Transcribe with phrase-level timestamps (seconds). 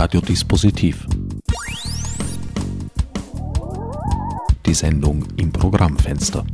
[0.00, 1.08] Radiodispositiv.
[4.64, 6.46] Die Sendung im Programmfenster.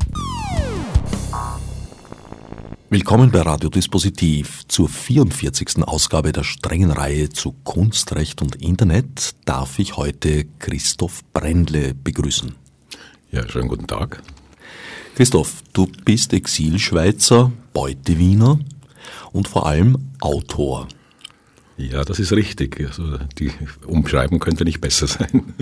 [2.88, 4.66] Willkommen bei Radiodispositiv.
[4.68, 5.82] Zur 44.
[5.86, 12.54] Ausgabe der strengen Reihe zu Kunstrecht und Internet darf ich heute Christoph Brendle begrüßen.
[13.30, 14.22] Ja, schönen guten Tag.
[15.16, 18.58] Christoph, du bist Exilschweizer, Beutewiener
[19.32, 20.88] und vor allem Autor.
[21.76, 22.80] Ja, das ist richtig.
[22.80, 23.50] Also die
[23.86, 25.54] Umschreibung könnte nicht besser sein.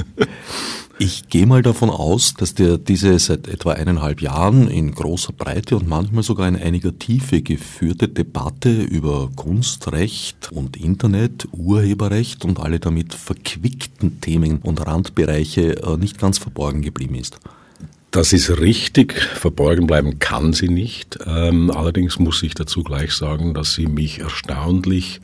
[0.98, 5.76] Ich gehe mal davon aus, dass dir diese seit etwa eineinhalb Jahren in großer Breite
[5.76, 12.78] und manchmal sogar in einiger Tiefe geführte Debatte über Kunstrecht und Internet, Urheberrecht und alle
[12.78, 17.40] damit verquickten Themen und Randbereiche äh, nicht ganz verborgen geblieben ist.
[18.12, 21.18] Das ist richtig, verborgen bleiben kann sie nicht.
[21.26, 25.22] Ähm, allerdings muss ich dazu gleich sagen, dass sie mich erstaunlich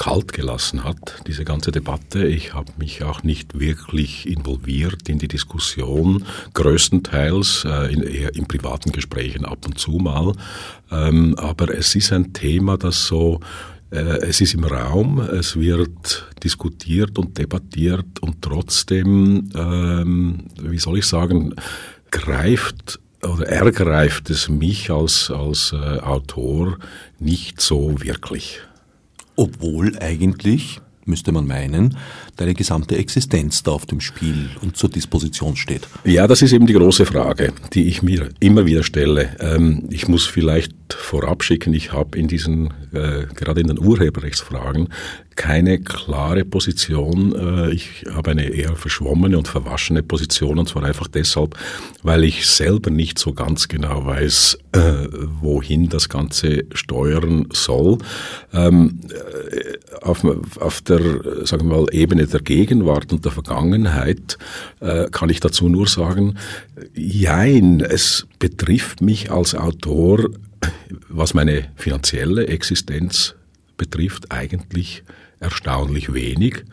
[0.00, 2.26] kalt gelassen hat, diese ganze Debatte.
[2.26, 6.24] Ich habe mich auch nicht wirklich involviert in die Diskussion,
[6.54, 10.32] größtenteils äh, in, eher in privaten Gesprächen ab und zu mal.
[10.90, 13.40] Ähm, aber es ist ein Thema, das so
[13.90, 20.96] äh, es ist im Raum, es wird diskutiert und debattiert und trotzdem, ähm, wie soll
[20.96, 21.54] ich sagen,
[22.10, 26.78] greift oder ergreift es mich als, als äh, Autor
[27.18, 28.62] nicht so wirklich.
[29.36, 31.96] Obwohl eigentlich, müsste man meinen,
[32.36, 35.88] deine gesamte Existenz da auf dem Spiel und zur Disposition steht.
[36.04, 39.36] Ja, das ist eben die große Frage, die ich mir immer wieder stelle.
[39.40, 40.72] Ähm, ich muss vielleicht
[41.10, 44.90] vorab ich habe in diesen, äh, gerade in den Urheberrechtsfragen,
[45.34, 47.34] keine klare Position.
[47.34, 51.56] Äh, ich habe eine eher verschwommene und verwaschene Position und zwar einfach deshalb,
[52.04, 54.80] weil ich selber nicht so ganz genau weiß, äh,
[55.40, 57.98] wohin das Ganze steuern soll.
[58.52, 60.24] Ähm, äh, auf,
[60.60, 61.00] auf der,
[61.44, 64.38] sagen wir mal, Ebene der Gegenwart und der Vergangenheit
[65.10, 66.36] kann ich dazu nur sagen,
[66.94, 70.30] jein, es betrifft mich als Autor
[71.08, 73.34] was meine finanzielle Existenz
[73.76, 75.02] betrifft, eigentlich
[75.40, 76.64] erstaunlich wenig.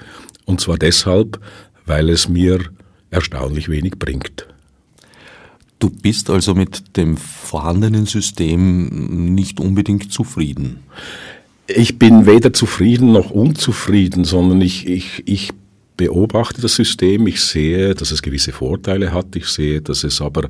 [0.45, 1.39] Und zwar deshalb,
[1.85, 2.59] weil es mir
[3.09, 4.47] erstaunlich wenig bringt.
[5.79, 10.79] Du bist also mit dem vorhandenen System nicht unbedingt zufrieden.
[11.67, 15.51] Ich bin weder zufrieden noch unzufrieden, sondern ich, ich, ich
[15.97, 20.47] beobachte das System, ich sehe, dass es gewisse Vorteile hat, ich sehe, dass es aber,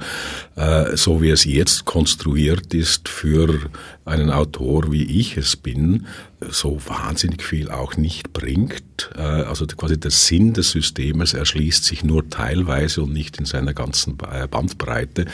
[0.55, 3.69] äh, so wie es jetzt konstruiert ist, für
[4.05, 6.05] einen Autor, wie ich es bin,
[6.39, 9.09] so wahnsinnig viel auch nicht bringt.
[9.15, 13.73] Äh, also quasi der Sinn des Systems erschließt sich nur teilweise und nicht in seiner
[13.73, 15.25] ganzen äh, Bandbreite,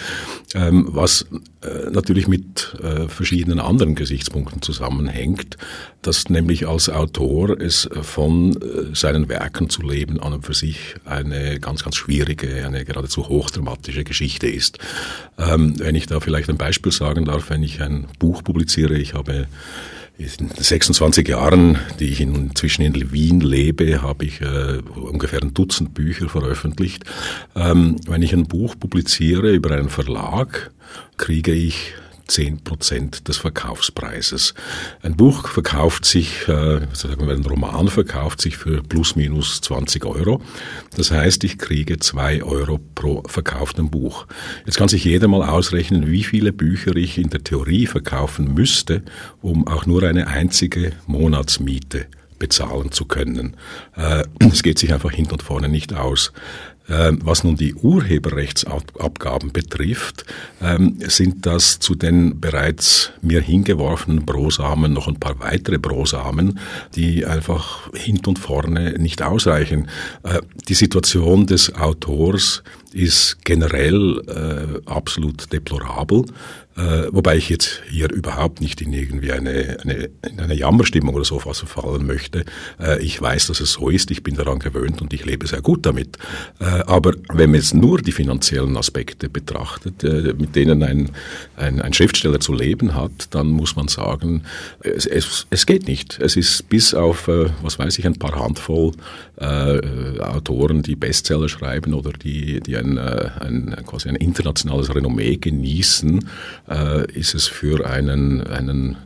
[0.53, 1.25] ähm, was
[1.61, 2.75] äh, natürlich mit
[3.07, 5.57] verschiedenen anderen Gesichtspunkten zusammenhängt,
[6.01, 8.57] dass nämlich als Autor es von
[8.93, 14.03] seinen Werken zu leben an und für sich eine ganz, ganz schwierige, eine geradezu hochdramatische
[14.03, 14.79] Geschichte ist.
[15.37, 19.13] Ähm, wenn ich da vielleicht ein Beispiel sagen darf, wenn ich ein Buch publiziere, ich
[19.13, 19.47] habe
[20.18, 25.94] in 26 Jahren, die ich inzwischen in Wien lebe, habe ich äh, ungefähr ein Dutzend
[25.94, 27.03] Bücher veröffentlicht.
[27.56, 30.72] Ähm, wenn ich ein Buch publiziere über einen Verlag,
[31.18, 31.94] kriege ich
[32.28, 34.53] 10 Prozent des Verkaufspreises.
[35.01, 40.06] Ein Buch verkauft sich, äh, sagen wir, ein Roman verkauft sich für plus minus 20
[40.06, 40.41] Euro.
[40.95, 44.28] Das heißt, ich kriege 2 Euro pro verkauftem Buch.
[44.66, 49.03] Jetzt kann sich jeder mal ausrechnen, wie viele Bücher ich in der Theorie verkaufen müsste,
[49.41, 52.07] um auch nur eine einzige Monatsmiete
[52.44, 53.56] bezahlen zu können.
[53.95, 56.33] Äh, es geht sich einfach hinten und vorne nicht aus.
[56.89, 60.25] Ähm, was nun die Urheberrechtsabgaben betrifft,
[60.61, 66.59] ähm, sind das zu den bereits mir hingeworfenen Brosamen noch ein paar weitere Brosamen,
[66.95, 69.88] die einfach hinten und vorne nicht ausreichen.
[70.23, 76.25] Äh, die Situation des Autors ist generell äh, absolut deplorabel.
[76.75, 81.25] Äh, wobei ich jetzt hier überhaupt nicht in irgendwie eine, eine, in eine Jammerstimmung oder
[81.25, 82.45] sowas verfallen möchte.
[82.80, 85.62] Äh, ich weiß, dass es so ist, ich bin daran gewöhnt und ich lebe sehr
[85.62, 86.18] gut damit.
[86.59, 91.12] Äh, aber wenn man jetzt nur die finanziellen Aspekte betrachtet, äh, mit denen ein,
[91.57, 94.44] ein, ein, Schriftsteller zu leben hat, dann muss man sagen,
[94.80, 96.19] es, es, es geht nicht.
[96.19, 98.94] Es ist bis auf, äh, was weiß ich, ein paar Handvoll
[99.38, 106.27] äh, Autoren, die Bestseller schreiben oder die, die ein, ein, quasi ein internationales Renommee genießen,
[106.69, 108.98] äh, ist es für einen, einen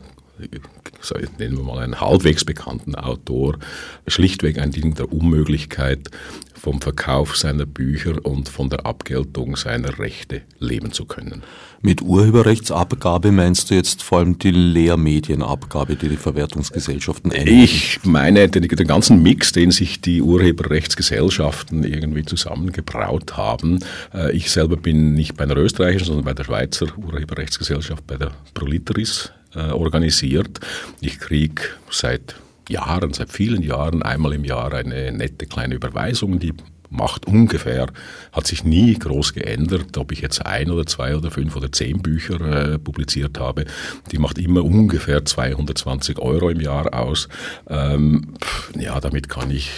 [1.38, 3.58] nennen wir mal einen halbwegs bekannten Autor,
[4.06, 6.10] schlichtweg ein Ding der Unmöglichkeit,
[6.58, 11.42] vom Verkauf seiner Bücher und von der Abgeltung seiner Rechte leben zu können.
[11.80, 17.62] Mit Urheberrechtsabgabe meinst du jetzt vor allem die Lehrmedienabgabe, die die Verwertungsgesellschaften einnehmen?
[17.62, 23.78] Ich meine den, den, ganzen Mix, den sich die Urheberrechtsgesellschaften irgendwie zusammengebraut haben.
[24.12, 28.32] Äh, ich selber bin nicht bei einer österreichischen, sondern bei der Schweizer Urheberrechtsgesellschaft, bei der
[28.54, 30.58] Proliteris äh, organisiert.
[31.00, 32.34] Ich kriege seit
[32.68, 36.54] Jahren, seit vielen Jahren einmal im Jahr eine nette kleine Überweisung, die
[36.90, 37.86] macht ungefähr,
[38.32, 42.00] hat sich nie groß geändert, ob ich jetzt ein oder zwei oder fünf oder zehn
[42.00, 43.66] Bücher äh, publiziert habe.
[44.10, 47.28] Die macht immer ungefähr 220 Euro im Jahr aus.
[47.68, 48.34] Ähm,
[48.78, 49.70] ja, damit kann ich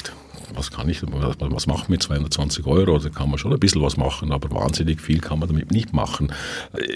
[0.54, 2.98] was kann ich, was machen mit 220 Euro?
[2.98, 5.92] Da kann man schon ein bisschen was machen, aber wahnsinnig viel kann man damit nicht
[5.92, 6.32] machen.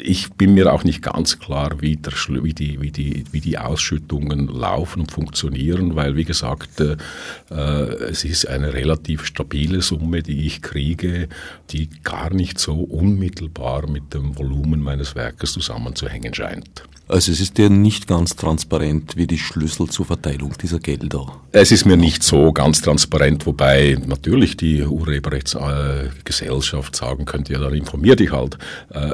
[0.03, 3.59] Ich bin mir auch nicht ganz klar, wie, der, wie, die, wie, die, wie die
[3.59, 6.97] Ausschüttungen laufen und funktionieren, weil, wie gesagt, äh,
[7.55, 11.29] es ist eine relativ stabile Summe, die ich kriege,
[11.71, 16.85] die gar nicht so unmittelbar mit dem Volumen meines Werkes zusammenzuhängen scheint.
[17.07, 21.27] Also es ist dir nicht ganz transparent, wie die Schlüssel zur Verteilung dieser Gelder.
[21.53, 27.75] Es ist mir nicht so ganz transparent, wobei natürlich die Urheberrechtsgesellschaft sagen könnte, ja, dann
[27.75, 28.57] informier dich halt.
[28.91, 29.11] Äh,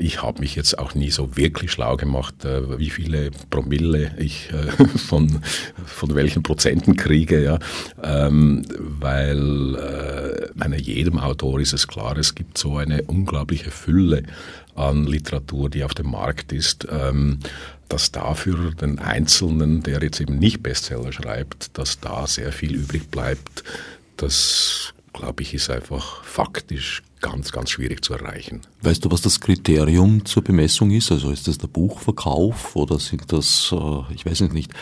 [0.00, 4.50] ich habe mich jetzt auch nie so wirklich schlau gemacht, äh, wie viele Promille ich
[4.50, 5.40] äh, von,
[5.86, 7.60] von welchen Prozenten kriege, ja.
[8.02, 14.24] Ähm, weil meine, jedem Autor ist es klar, es gibt so eine unglaubliche Fülle
[14.74, 17.38] an Literatur, die auf dem Markt ist, ähm,
[17.88, 23.10] dass dafür den Einzelnen, der jetzt eben nicht Bestseller schreibt, dass da sehr viel übrig
[23.10, 23.64] bleibt,
[24.16, 28.62] das glaube ich, ist einfach faktisch ganz, ganz schwierig zu erreichen.
[28.82, 31.12] Weißt du, was das Kriterium zur Bemessung ist?
[31.12, 34.72] Also ist das der Buchverkauf oder sind das, äh, ich weiß nicht,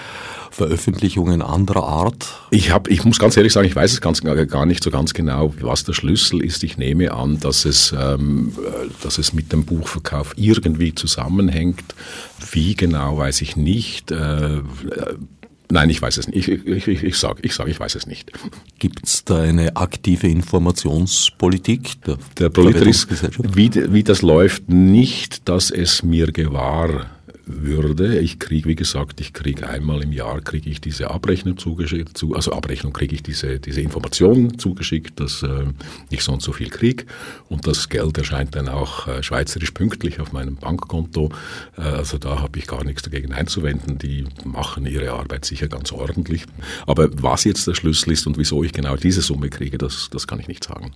[0.50, 2.40] Veröffentlichungen anderer Art?
[2.50, 5.14] Ich, hab, ich muss ganz ehrlich sagen, ich weiß es ganz, gar nicht so ganz
[5.14, 6.62] genau, was der Schlüssel ist.
[6.62, 8.52] Ich nehme an, dass es, ähm,
[9.02, 11.94] dass es mit dem Buchverkauf irgendwie zusammenhängt.
[12.52, 14.12] Wie genau, weiß ich nicht.
[14.12, 14.60] Äh,
[15.70, 16.48] Nein, ich weiß es nicht.
[16.48, 18.32] Ich, ich, ich, ich sage, ich, sag, ich weiß es nicht.
[18.78, 23.06] Gibt es da eine aktive Informationspolitik der, der Proletaris,
[23.38, 27.06] wie, wie das läuft, nicht, dass es mir gewahr
[27.48, 28.18] würde.
[28.18, 32.52] Ich kriege, wie gesagt, ich kriege einmal im Jahr kriege ich diese Abrechnung zugeschickt, also
[32.52, 35.66] Abrechnung kriege ich diese, diese Information zugeschickt, dass äh,
[36.10, 37.04] ich so und so viel kriege
[37.48, 41.30] und das Geld erscheint dann auch äh, schweizerisch pünktlich auf meinem Bankkonto.
[41.76, 43.98] Äh, also da habe ich gar nichts dagegen einzuwenden.
[43.98, 46.44] Die machen ihre Arbeit sicher ganz ordentlich.
[46.86, 50.26] Aber was jetzt der Schlüssel ist und wieso ich genau diese Summe kriege, das, das
[50.26, 50.92] kann ich nicht sagen.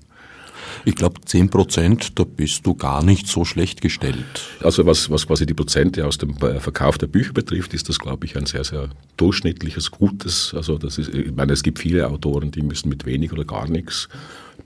[0.85, 4.25] Ich glaube, 10 Prozent, da bist du gar nicht so schlecht gestellt.
[4.63, 7.99] Also was, was quasi die Prozente aus dem äh, Verkauf der Bücher betrifft, ist das,
[7.99, 10.55] glaube ich, ein sehr, sehr durchschnittliches, gutes.
[10.55, 13.69] Also das ist, ich meine, es gibt viele Autoren, die müssen mit wenig oder gar
[13.69, 14.09] nichts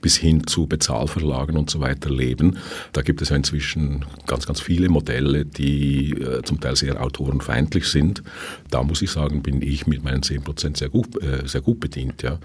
[0.01, 2.57] bis hin zu Bezahlverlagen und so weiter leben.
[2.93, 7.87] Da gibt es ja inzwischen ganz, ganz viele Modelle, die äh, zum Teil sehr autorenfeindlich
[7.87, 8.23] sind.
[8.69, 11.79] Da muss ich sagen, bin ich mit meinen 10 Prozent sehr gut, äh, sehr gut
[11.79, 12.23] bedient.
[12.23, 12.39] Ja.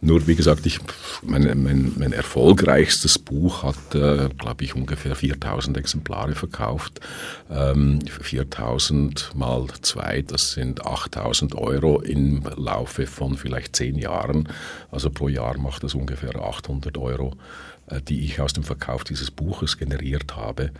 [0.00, 0.78] Nur, wie gesagt, ich,
[1.22, 7.00] mein, mein, mein erfolgreichstes Buch hat, äh, glaube ich, ungefähr 4000 Exemplare verkauft.
[7.50, 14.48] Ähm, 4000 mal zwei, das sind 8000 Euro im Laufe von vielleicht zehn Jahren.
[14.90, 17.34] Also pro Jahr macht das ungefähr 800 Euro,
[17.88, 20.70] äh, die ich aus dem Verkauf dieses Buches generiert habe.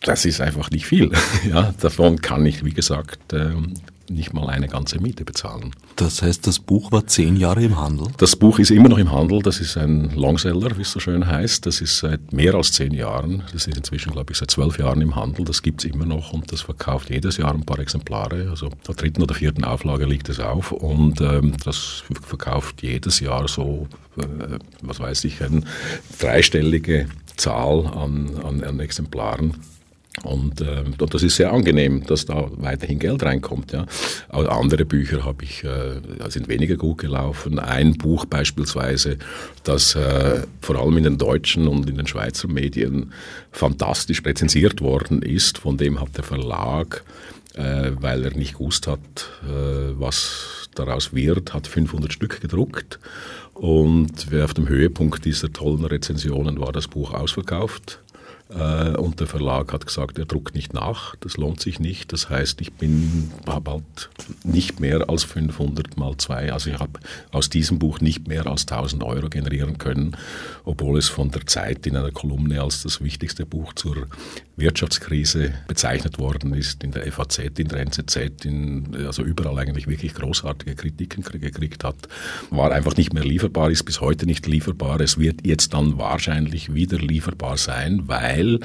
[0.00, 1.10] Das ist einfach nicht viel.
[1.48, 3.74] Ja, davon kann ich, wie gesagt, ähm,
[4.10, 5.74] nicht mal eine ganze Miete bezahlen.
[5.96, 8.08] Das heißt, das Buch war zehn Jahre im Handel?
[8.18, 9.42] Das Buch ist immer noch im Handel.
[9.42, 11.66] Das ist ein Longseller, wie es so schön heißt.
[11.66, 13.42] Das ist seit mehr als zehn Jahren.
[13.52, 15.44] Das ist inzwischen, glaube ich, seit zwölf Jahren im Handel.
[15.44, 18.48] Das gibt es immer noch und das verkauft jedes Jahr ein paar Exemplare.
[18.50, 23.48] Also der dritten oder vierten Auflage liegt es auf und ähm, das verkauft jedes Jahr
[23.48, 25.62] so, äh, was weiß ich, eine
[26.18, 29.54] dreistellige Zahl an, an, an Exemplaren.
[30.24, 33.72] Und, äh, und das ist sehr angenehm, dass da weiterhin Geld reinkommt.
[33.72, 33.86] Ja.
[34.28, 37.58] Andere Bücher habe ich, äh, sind weniger gut gelaufen.
[37.58, 39.18] Ein Buch beispielsweise,
[39.64, 43.12] das äh, vor allem in den deutschen und in den Schweizer Medien
[43.52, 47.04] fantastisch rezensiert worden ist, von dem hat der Verlag,
[47.54, 52.98] äh, weil er nicht gewusst hat, äh, was daraus wird, hat 500 Stück gedruckt.
[53.54, 58.00] Und auf dem Höhepunkt dieser tollen Rezensionen war das Buch ausverkauft
[58.48, 62.14] und der Verlag hat gesagt, er druckt nicht nach, das lohnt sich nicht.
[62.14, 64.08] Das heißt, ich bin bald
[64.42, 66.52] nicht mehr als 500 mal 2.
[66.52, 66.98] Also ich habe
[67.30, 70.16] aus diesem Buch nicht mehr als 1000 Euro generieren können,
[70.64, 74.06] obwohl es von der Zeit in einer Kolumne als das wichtigste Buch zur
[74.56, 80.14] Wirtschaftskrise bezeichnet worden ist, in der FAZ, in der NZZ, in, also überall eigentlich wirklich
[80.14, 81.96] großartige Kritiken gekriegt hat.
[82.50, 85.00] War einfach nicht mehr lieferbar, ist bis heute nicht lieferbar.
[85.00, 88.60] Es wird jetzt dann wahrscheinlich wieder lieferbar sein, weil weil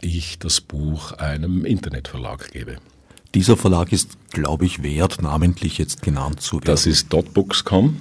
[0.00, 2.76] ich das Buch einem Internetverlag gebe.
[3.34, 6.66] Dieser Verlag ist, glaube ich, wert, namentlich jetzt genannt zu werden.
[6.66, 8.00] Das ist Dotbooks.com.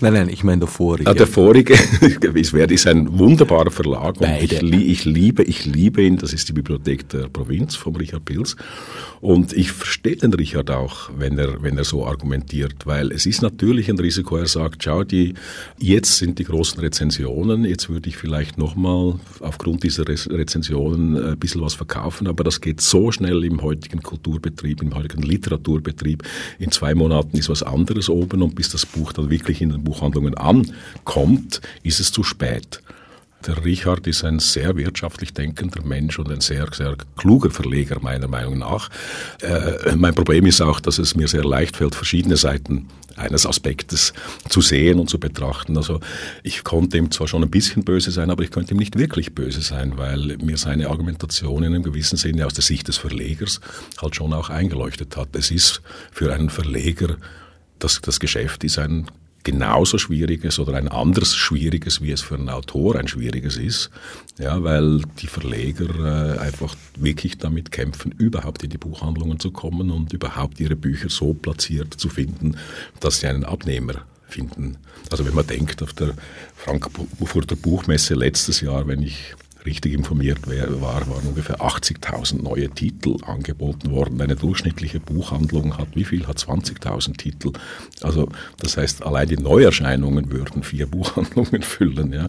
[0.00, 1.08] Nein, nein, ich meine der vorige.
[1.08, 1.74] Ah, der vorige,
[2.34, 6.52] es ist ein wunderbarer Verlag und ich, ich, liebe, ich liebe ihn, das ist die
[6.52, 8.56] Bibliothek der Provinz von Richard Pils.
[9.20, 13.40] Und ich verstehe den Richard auch, wenn er, wenn er so argumentiert, weil es ist
[13.40, 15.34] natürlich ein Risiko, er sagt, schau, die,
[15.78, 21.62] jetzt sind die großen Rezensionen, jetzt würde ich vielleicht nochmal aufgrund dieser Rezensionen ein bisschen
[21.62, 26.22] was verkaufen, aber das geht so schnell im heutigen Kulturbetrieb, im heutigen Literaturbetrieb,
[26.58, 28.42] in zwei Monaten ist was anderes oben.
[28.42, 32.80] Und bis das Buch dann wirklich in den Buchhandlungen ankommt, ist es zu spät.
[33.46, 38.26] Der Richard ist ein sehr wirtschaftlich denkender Mensch und ein sehr, sehr kluger Verleger, meiner
[38.26, 38.88] Meinung nach.
[39.42, 44.14] Äh, mein Problem ist auch, dass es mir sehr leicht fällt, verschiedene Seiten eines Aspektes
[44.48, 45.76] zu sehen und zu betrachten.
[45.76, 46.00] Also
[46.42, 49.34] ich konnte ihm zwar schon ein bisschen böse sein, aber ich könnte ihm nicht wirklich
[49.34, 53.60] böse sein, weil mir seine Argumentation in einem gewissen Sinne aus der Sicht des Verlegers
[54.00, 55.36] halt schon auch eingeleuchtet hat.
[55.36, 55.82] Es ist
[56.12, 57.18] für einen Verleger
[57.78, 59.06] das, das Geschäft ist ein
[59.44, 63.90] genauso schwieriges oder ein anderes schwieriges, wie es für einen Autor ein schwieriges ist,
[64.38, 69.90] ja, weil die Verleger äh, einfach wirklich damit kämpfen, überhaupt in die Buchhandlungen zu kommen
[69.90, 72.56] und überhaupt ihre Bücher so platziert zu finden,
[73.00, 74.78] dass sie einen Abnehmer finden.
[75.10, 76.14] Also wenn man denkt, auf der
[76.56, 79.34] Frankfurter Buchmesse letztes Jahr, wenn ich
[79.66, 84.20] richtig informiert war, waren ungefähr 80.000 neue Titel angeboten worden.
[84.20, 87.52] Eine durchschnittliche Buchhandlung hat, wie viel hat 20.000 Titel?
[88.02, 88.28] Also
[88.58, 92.12] das heißt, allein die Neuerscheinungen würden vier Buchhandlungen füllen.
[92.12, 92.28] Ja.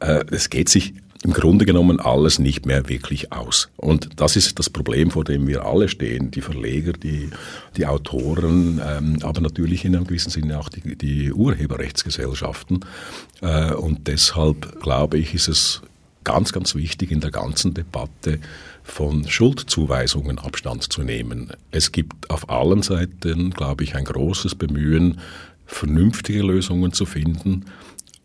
[0.00, 3.70] Äh, es geht sich im Grunde genommen alles nicht mehr wirklich aus.
[3.76, 7.30] Und das ist das Problem, vor dem wir alle stehen, die Verleger, die,
[7.78, 12.84] die Autoren, ähm, aber natürlich in einem gewissen Sinne auch die, die Urheberrechtsgesellschaften.
[13.40, 15.80] Äh, und deshalb glaube ich, ist es
[16.24, 18.38] ganz, ganz wichtig in der ganzen Debatte
[18.82, 21.50] von Schuldzuweisungen Abstand zu nehmen.
[21.70, 25.20] Es gibt auf allen Seiten, glaube ich, ein großes Bemühen,
[25.66, 27.66] vernünftige Lösungen zu finden.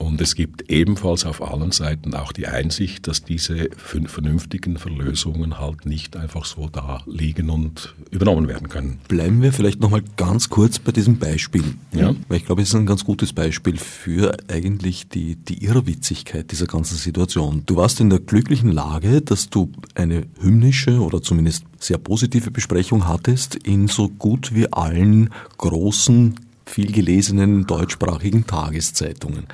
[0.01, 5.85] Und es gibt ebenfalls auf allen Seiten auch die Einsicht, dass diese vernünftigen Verlösungen halt
[5.85, 8.99] nicht einfach so da liegen und übernommen werden können.
[9.09, 11.63] Bleiben wir vielleicht nochmal ganz kurz bei diesem Beispiel.
[11.91, 12.15] Ja.
[12.29, 16.65] Weil ich glaube, es ist ein ganz gutes Beispiel für eigentlich die, die Irrwitzigkeit dieser
[16.65, 17.63] ganzen Situation.
[17.65, 23.05] Du warst in der glücklichen Lage, dass du eine hymnische oder zumindest sehr positive Besprechung
[23.05, 26.35] hattest in so gut wie allen großen
[26.69, 29.47] viel gelesenen deutschsprachigen Tageszeitungen.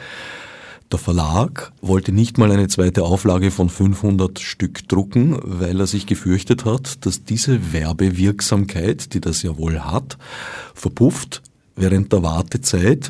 [0.92, 6.06] Der Verlag wollte nicht mal eine zweite Auflage von 500 Stück drucken, weil er sich
[6.06, 10.18] gefürchtet hat, dass diese Werbewirksamkeit, die das ja wohl hat,
[10.76, 11.42] verpufft
[11.76, 13.10] während der Wartezeit,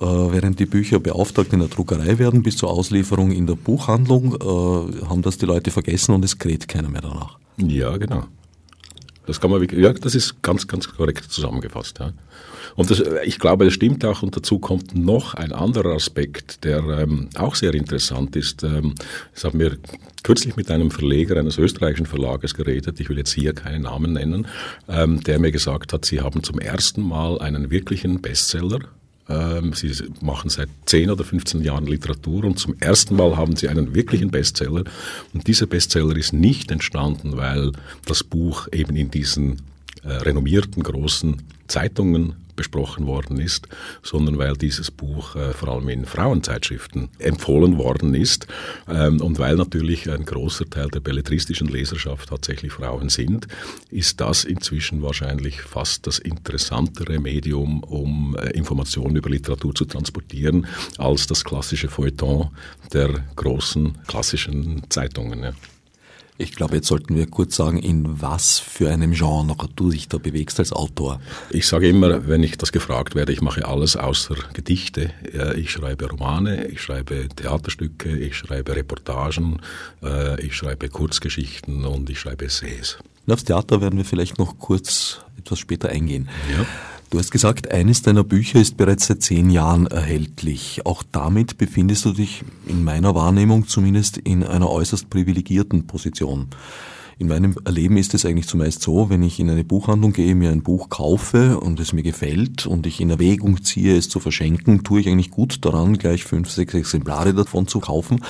[0.00, 4.34] äh, während die Bücher beauftragt in der Druckerei werden bis zur Auslieferung in der Buchhandlung,
[4.36, 7.36] äh, haben das die Leute vergessen und es kräht keiner mehr danach.
[7.56, 8.24] Ja, genau.
[9.28, 11.98] Das kann man wirklich, ja, das ist ganz, ganz korrekt zusammengefasst.
[11.98, 12.14] Ja.
[12.76, 14.22] Und das, ich glaube, das stimmt auch.
[14.22, 18.62] Und dazu kommt noch ein anderer Aspekt, der ähm, auch sehr interessant ist.
[18.62, 18.94] Ähm,
[19.34, 19.76] das haben wir
[20.22, 23.00] kürzlich mit einem Verleger eines österreichischen Verlages geredet.
[23.00, 24.46] Ich will jetzt hier keinen Namen nennen,
[24.88, 28.80] ähm, der mir gesagt hat, sie haben zum ersten Mal einen wirklichen Bestseller
[29.28, 33.68] ähm, Sie machen seit 10 oder 15 Jahren Literatur und zum ersten Mal haben Sie
[33.68, 34.84] einen wirklichen Bestseller.
[35.34, 37.72] Und dieser Bestseller ist nicht entstanden, weil
[38.06, 39.62] das Buch eben in diesen
[40.02, 43.68] äh, renommierten großen Zeitungen besprochen worden ist,
[44.02, 48.46] sondern weil dieses Buch äh, vor allem in Frauenzeitschriften empfohlen worden ist
[48.88, 53.46] ähm, und weil natürlich ein großer Teil der belletristischen Leserschaft tatsächlich Frauen sind,
[53.90, 60.66] ist das inzwischen wahrscheinlich fast das interessantere Medium, um äh, Informationen über Literatur zu transportieren,
[60.98, 62.50] als das klassische Feuilleton
[62.92, 65.44] der großen klassischen Zeitungen.
[65.44, 65.52] Ja.
[66.40, 70.18] Ich glaube, jetzt sollten wir kurz sagen, in was für einem Genre du dich da
[70.18, 71.20] bewegst als Autor.
[71.50, 75.10] Ich sage immer, wenn ich das gefragt werde, ich mache alles außer Gedichte.
[75.56, 79.58] Ich schreibe Romane, ich schreibe Theaterstücke, ich schreibe Reportagen,
[80.00, 82.98] äh, ich schreibe Kurzgeschichten und ich schreibe Essays.
[83.26, 86.28] Aufs Theater werden wir vielleicht noch kurz etwas später eingehen.
[86.56, 86.64] Ja.
[87.10, 90.82] Du hast gesagt, eines deiner Bücher ist bereits seit zehn Jahren erhältlich.
[90.84, 96.48] Auch damit befindest du dich in meiner Wahrnehmung zumindest in einer äußerst privilegierten Position.
[97.16, 100.50] In meinem Erleben ist es eigentlich zumeist so, wenn ich in eine Buchhandlung gehe, mir
[100.50, 104.84] ein Buch kaufe und es mir gefällt und ich in Erwägung ziehe, es zu verschenken,
[104.84, 108.22] tue ich eigentlich gut daran, gleich fünf, sechs Exemplare davon zu kaufen,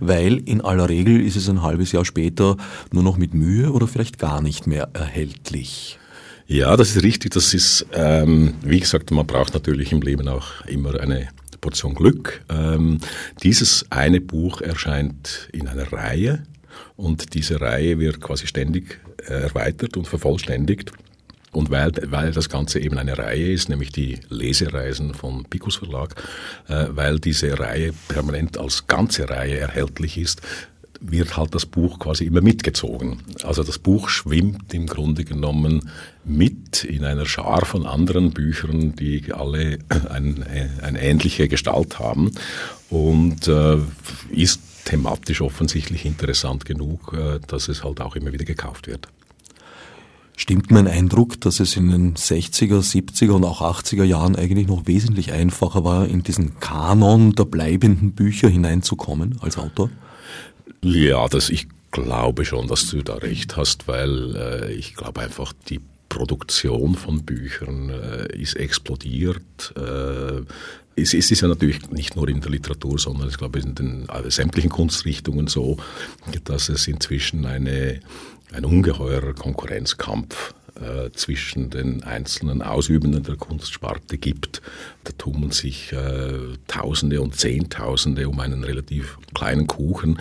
[0.00, 2.56] weil in aller Regel ist es ein halbes Jahr später
[2.92, 5.98] nur noch mit Mühe oder vielleicht gar nicht mehr erhältlich.
[6.52, 7.32] Ja, das ist richtig.
[7.32, 11.28] Das ist, ähm, wie gesagt, man braucht natürlich im Leben auch immer eine
[11.62, 12.44] Portion Glück.
[12.50, 12.98] Ähm,
[13.42, 16.42] dieses eine Buch erscheint in einer Reihe
[16.94, 20.92] und diese Reihe wird quasi ständig erweitert und vervollständigt.
[21.52, 26.14] Und weil, weil das Ganze eben eine Reihe ist, nämlich die Lesereisen vom Picus Verlag,
[26.68, 30.42] äh, weil diese Reihe permanent als ganze Reihe erhältlich ist,
[31.02, 33.18] wird halt das Buch quasi immer mitgezogen.
[33.42, 35.90] Also das Buch schwimmt im Grunde genommen
[36.24, 40.44] mit in einer Schar von anderen Büchern, die alle ein,
[40.82, 42.30] eine ähnliche Gestalt haben
[42.90, 43.78] und äh,
[44.30, 49.08] ist thematisch offensichtlich interessant genug, äh, dass es halt auch immer wieder gekauft wird.
[50.36, 54.86] Stimmt mein Eindruck, dass es in den 60er, 70er und auch 80er Jahren eigentlich noch
[54.86, 59.90] wesentlich einfacher war, in diesen Kanon der bleibenden Bücher hineinzukommen als Autor?
[60.82, 65.52] Ja, das, ich glaube schon, dass du da recht hast, weil äh, ich glaube einfach,
[65.68, 65.80] die
[66.12, 69.72] Produktion von Büchern äh, ist explodiert.
[69.76, 70.42] Äh,
[70.94, 74.30] es, ist ja natürlich nicht nur in der Literatur, sondern ich glaube in den äh,
[74.30, 75.78] sämtlichen Kunstrichtungen so,
[76.44, 78.00] dass es inzwischen eine,
[78.52, 84.62] ein ungeheurer Konkurrenzkampf äh, zwischen den einzelnen Ausübenden der Kunstsparte gibt.
[85.04, 90.18] Da tun man sich äh, Tausende und Zehntausende um einen relativ kleinen Kuchen.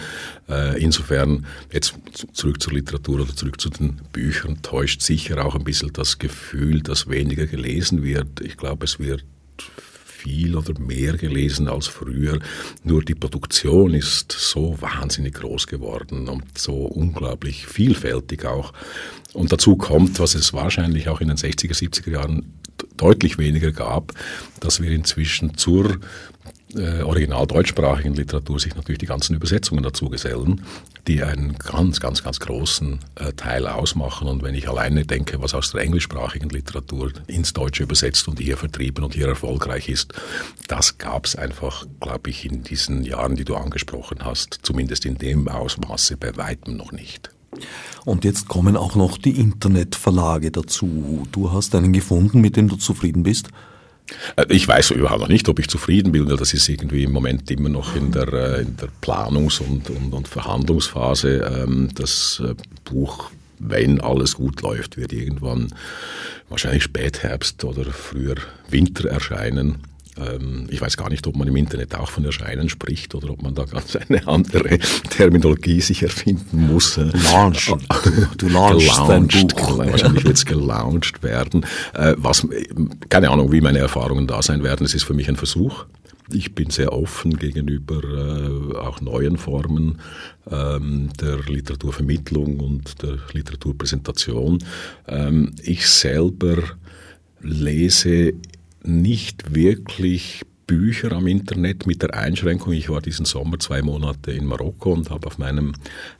[0.49, 1.95] Äh, insofern, jetzt
[2.33, 6.81] zurück zur Literatur oder zurück zu den Büchern, täuscht sicher auch ein bisschen das Gefühl,
[6.81, 8.41] dass weniger gelesen wird.
[8.41, 9.23] Ich glaube, es wird
[10.21, 12.39] viel oder mehr gelesen als früher.
[12.83, 18.73] Nur die Produktion ist so wahnsinnig groß geworden und so unglaublich vielfältig auch.
[19.33, 22.53] Und dazu kommt, was es wahrscheinlich auch in den 60er, 70er Jahren
[22.97, 24.13] deutlich weniger gab,
[24.59, 25.97] dass wir inzwischen zur
[26.75, 30.61] äh, original deutschsprachigen Literatur sich natürlich die ganzen Übersetzungen dazu gesellen,
[31.07, 34.27] die einen ganz, ganz, ganz großen äh, Teil ausmachen.
[34.27, 38.57] Und wenn ich alleine denke, was aus der englischsprachigen Literatur ins Deutsche übersetzt und hier
[38.57, 40.13] vertrieben und hier erfolgreich ist,
[40.67, 45.17] das gab es einfach, glaube ich, in diesen Jahren, die du angesprochen hast, zumindest in
[45.17, 47.31] dem Ausmaße bei weitem noch nicht.
[48.05, 51.27] Und jetzt kommen auch noch die Internetverlage dazu.
[51.31, 53.49] Du hast einen gefunden, mit dem du zufrieden bist?
[54.35, 57.49] Äh, ich weiß überhaupt noch nicht, ob ich zufrieden bin, das ist irgendwie im Moment
[57.51, 61.63] immer noch in der, äh, in der Planungs- und, und, und Verhandlungsphase.
[61.63, 65.73] Ähm, das äh, Buch, wenn alles gut läuft, wird irgendwann
[66.49, 68.35] wahrscheinlich Spätherbst oder früher
[68.69, 69.77] Winter erscheinen.
[70.17, 73.41] Ähm, ich weiß gar nicht, ob man im Internet auch von Erscheinen spricht oder ob
[73.41, 76.97] man da ganz eine andere Terminologie sich erfinden muss.
[76.97, 77.73] Launch.
[78.37, 79.77] Du launchst dein Buch.
[79.77, 81.65] Wahrscheinlich wird es gelauncht werden.
[81.93, 82.47] Äh, was,
[83.09, 84.85] keine Ahnung, wie meine Erfahrungen da sein werden.
[84.85, 85.85] Es ist für mich ein Versuch.
[86.33, 89.99] Ich bin sehr offen gegenüber äh, auch neuen Formen
[90.49, 94.63] ähm, der Literaturvermittlung und der Literaturpräsentation.
[95.07, 96.57] Ähm, ich selber
[97.41, 98.33] lese
[98.83, 104.45] nicht wirklich Bücher am Internet mit der Einschränkung, ich war diesen Sommer zwei Monate in
[104.45, 105.73] Marokko und habe auf meinem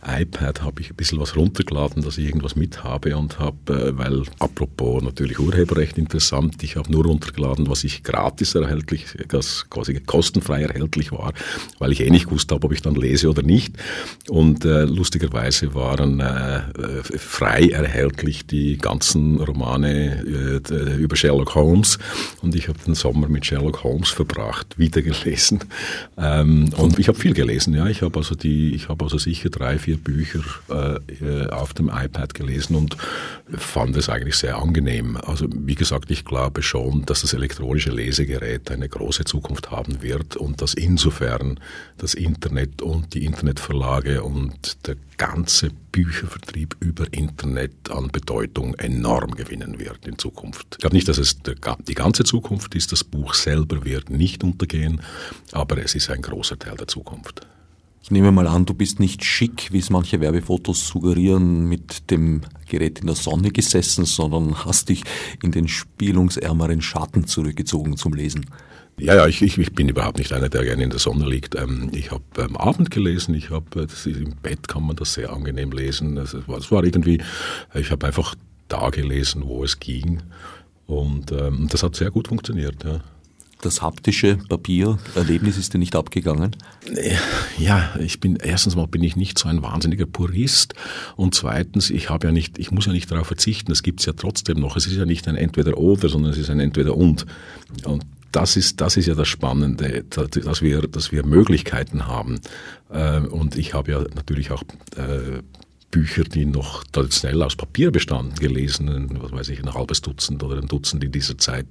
[0.06, 3.98] iPad habe ich ein bisschen was runtergeladen, dass ich irgendwas mit habe und habe, äh,
[3.98, 9.98] weil apropos natürlich Urheberrecht interessant, ich habe nur runtergeladen, was ich gratis erhältlich, das quasi
[10.02, 11.32] kostenfrei erhältlich war,
[11.80, 13.78] weil ich eh nicht gewusst habe, ob ich dann lese oder nicht.
[14.28, 16.64] Und äh, lustigerweise waren äh,
[17.04, 22.00] frei erhältlich die ganzen Romane äh, über Sherlock Holmes
[22.42, 25.60] und ich habe den Sommer mit Sherlock Holmes verbracht gebracht, wieder gelesen.
[26.18, 27.88] Ähm, und ich habe viel gelesen, ja.
[27.88, 32.98] Ich habe also die, also sicher drei, vier Bücher äh, auf dem iPad gelesen und
[33.56, 35.18] fand es eigentlich sehr angenehm.
[35.18, 40.36] Also wie gesagt, ich glaube schon, dass das elektronische Lesegerät eine große Zukunft haben wird
[40.36, 41.60] und dass insofern
[41.98, 49.80] das Internet und die Internetverlage und der ganze Büchervertrieb über Internet an Bedeutung enorm gewinnen
[49.80, 50.66] wird in Zukunft.
[50.72, 52.92] Ich glaube nicht, dass es die ganze Zukunft ist.
[52.92, 55.00] Das Buch selber wird nicht untergehen,
[55.52, 57.46] aber es ist ein großer Teil der Zukunft.
[58.02, 62.42] Ich nehme mal an, du bist nicht schick, wie es manche Werbefotos suggerieren, mit dem
[62.68, 65.04] Gerät in der Sonne gesessen, sondern hast dich
[65.44, 68.48] in den spielungsärmeren Schatten zurückgezogen zum Lesen.
[69.02, 71.56] Ja, ja, ich, ich, ich bin überhaupt nicht einer, der gerne in der Sonne liegt.
[71.56, 75.34] Ähm, ich habe am Abend gelesen, ich habe, äh, im Bett kann man das sehr
[75.34, 76.18] angenehm lesen.
[76.18, 77.22] Es war, war irgendwie,
[77.74, 78.36] ich habe einfach
[78.68, 80.22] da gelesen, wo es ging.
[80.86, 82.84] Und ähm, das hat sehr gut funktioniert.
[82.84, 83.02] Ja
[83.62, 86.56] das haptische Papiererlebnis ist dir nicht abgegangen?
[87.58, 90.74] Ja, ich bin erstens mal bin ich nicht so ein wahnsinniger Purist
[91.16, 93.72] und zweitens ich habe ja nicht, ich muss ja nicht darauf verzichten.
[93.72, 94.76] Es gibt es ja trotzdem noch.
[94.76, 97.26] Es ist ja nicht ein Entweder-Oder, sondern es ist ein Entweder-Und.
[97.86, 102.40] Und das ist, das ist ja das Spannende, dass wir, dass wir Möglichkeiten haben.
[102.92, 104.64] Ähm, und ich habe ja natürlich auch
[104.96, 105.42] äh,
[105.92, 110.58] Bücher, die noch traditionell aus Papier bestanden, gelesen, was weiß ich, ein halbes Dutzend oder
[110.58, 111.68] ein Dutzend in dieser Zeit.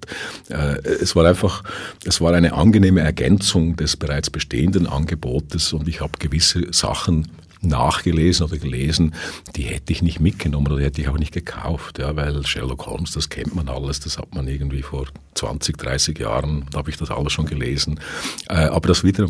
[0.51, 1.65] Äh, es war einfach,
[2.05, 7.29] es war eine angenehme Ergänzung des bereits bestehenden Angebotes und ich habe gewisse Sachen
[7.63, 9.15] nachgelesen oder gelesen,
[9.57, 13.13] die hätte ich nicht mitgenommen oder hätte ich auch nicht gekauft, ja, weil Sherlock Holmes,
[13.13, 17.11] das kennt man alles, das hat man irgendwie vor 20, 30 Jahren, habe ich das
[17.11, 18.01] alles schon gelesen.
[18.49, 19.29] Äh, aber das wieder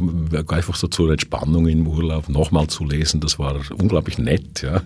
[0.48, 4.82] einfach so zur Entspannung im Urlaub nochmal zu lesen, das war unglaublich nett, ja.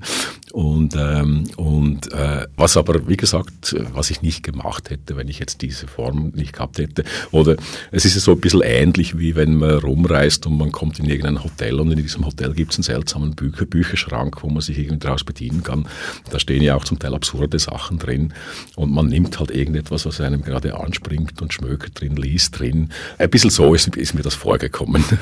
[0.53, 5.41] Und, ähm, und äh, was aber, wie gesagt, was ich nicht gemacht hätte, wenn ich
[5.41, 7.03] jetzt diese Form nicht gehabt hätte.
[7.33, 7.57] Oder
[7.91, 11.07] es ist ja so ein bisschen ähnlich, wie wenn man rumreist und man kommt in
[11.07, 14.79] irgendein Hotel und in diesem Hotel gibt es einen seltsamen Bücher, Bücherschrank, wo man sich
[14.79, 15.87] irgendwie daraus bedienen kann.
[16.31, 18.33] Da stehen ja auch zum Teil absurde Sachen drin
[18.77, 22.91] und man nimmt halt irgendetwas, was einem gerade anspringt und schmökert drin, liest drin.
[23.19, 25.05] Ein bisschen so ist, ist mir das vorgekommen.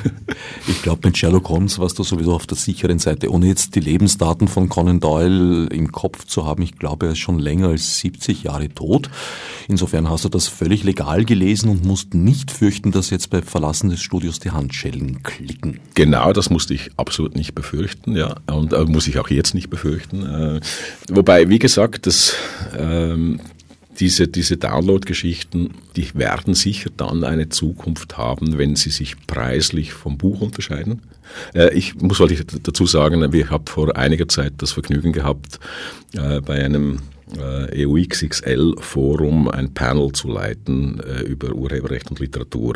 [0.68, 3.80] Ich glaube, mit Sherlock Holmes warst du sowieso auf der sicheren Seite, ohne jetzt die
[3.80, 6.62] Lebensdaten von Conan Doyle Doyle im Kopf zu haben.
[6.62, 9.10] Ich glaube, er ist schon länger als 70 Jahre tot.
[9.68, 13.90] Insofern hast du das völlig legal gelesen und musst nicht fürchten, dass jetzt bei Verlassen
[13.90, 15.80] des Studios die Handschellen klicken.
[15.94, 18.36] Genau, das musste ich absolut nicht befürchten, ja.
[18.46, 20.26] Und äh, muss ich auch jetzt nicht befürchten.
[20.26, 20.60] Äh,
[21.08, 22.34] wobei, wie gesagt, das,
[22.76, 23.40] ähm,
[24.00, 30.18] diese, diese Download-Geschichten, die werden sicher dann eine Zukunft haben, wenn sie sich preislich vom
[30.18, 31.02] Buch unterscheiden.
[31.54, 32.22] Äh, ich muss
[32.62, 35.58] dazu sagen, wir haben vor einiger Zeit das Vergnügen gehabt,
[36.14, 37.00] äh, bei einem
[37.36, 42.74] äh, EUXXL-Forum ein Panel zu leiten über Urheberrecht und Literatur.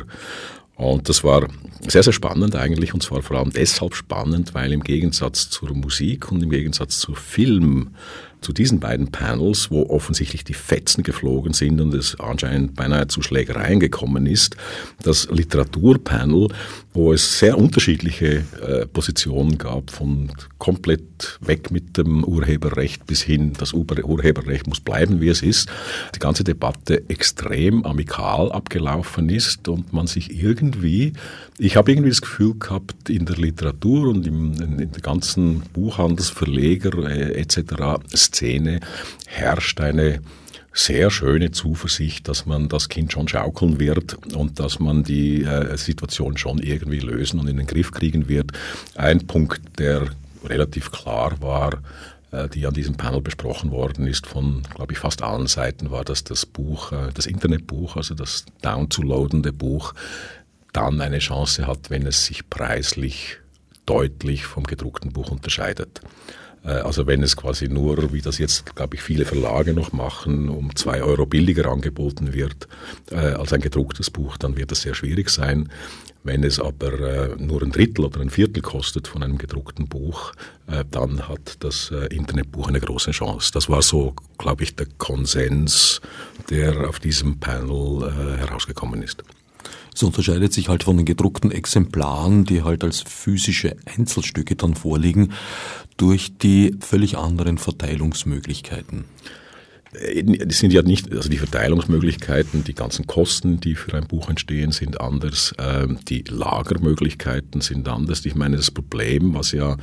[0.77, 1.49] Und das war
[1.89, 6.31] sehr, sehr spannend eigentlich, und zwar vor allem deshalb spannend, weil im Gegensatz zur Musik
[6.31, 7.95] und im Gegensatz zu Film
[8.41, 13.23] zu diesen beiden Panels, wo offensichtlich die Fetzen geflogen sind und es anscheinend beinahe zu
[13.23, 14.57] Schlägereien gekommen ist,
[15.03, 16.49] das Literaturpanel,
[16.93, 23.53] wo es sehr unterschiedliche äh, Positionen gab, von komplett weg mit dem Urheberrecht bis hin,
[23.59, 25.69] das Urheberrecht muss bleiben, wie es ist,
[26.15, 31.13] die ganze Debatte extrem amikal abgelaufen ist und man sich irgendwie,
[31.59, 35.63] ich habe irgendwie das Gefühl gehabt, in der Literatur und im, in, in der ganzen
[35.73, 38.01] Buchhandelsverleger äh, etc.
[38.27, 38.81] Szene
[39.27, 40.21] herrscht eine
[40.73, 45.77] sehr schöne Zuversicht, dass man das Kind schon schaukeln wird und dass man die äh,
[45.79, 48.53] Situation schon irgendwie lösen und in den Griff kriegen wird.
[48.95, 50.11] Ein Punkt, der
[50.45, 51.83] relativ klar war,
[52.31, 56.05] äh, die an diesem Panel besprochen worden ist von, glaube ich, fast allen Seiten, war,
[56.05, 59.95] dass das Buch, äh, das Internetbuch, also das downzulaudende Buch,
[60.73, 63.39] dann eine Chance hat, wenn es sich preislich
[63.87, 66.03] deutlich vom gedruckten Buch unterscheidet.
[66.67, 70.49] Äh, also wenn es quasi nur, wie das jetzt, glaube ich, viele Verlage noch machen,
[70.49, 72.69] um zwei Euro billiger angeboten wird
[73.11, 75.69] äh, als ein gedrucktes Buch, dann wird das sehr schwierig sein.
[76.25, 80.33] Wenn es aber äh, nur ein Drittel oder ein Viertel kostet von einem gedruckten Buch,
[80.91, 83.53] dann hat das Internetbuch eine große Chance.
[83.55, 86.01] Das war so, glaube ich, der Konsens,
[86.51, 89.23] der auf diesem Panel herausgekommen ist.
[89.95, 95.33] Es unterscheidet sich halt von den gedruckten Exemplaren, die halt als physische Einzelstücke dann vorliegen,
[95.97, 99.05] durch die völlig anderen Verteilungsmöglichkeiten.
[99.93, 104.29] Äh, das sind ja nicht, also die Verteilungsmöglichkeiten, die ganzen Kosten, die für ein Buch
[104.29, 105.55] entstehen, sind anders.
[105.59, 108.25] Ähm, die Lagermöglichkeiten sind anders.
[108.25, 109.77] Ich meine, das Problem, was ja,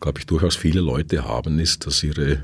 [0.00, 2.42] glaube ich, durchaus viele Leute haben, ist, dass ihre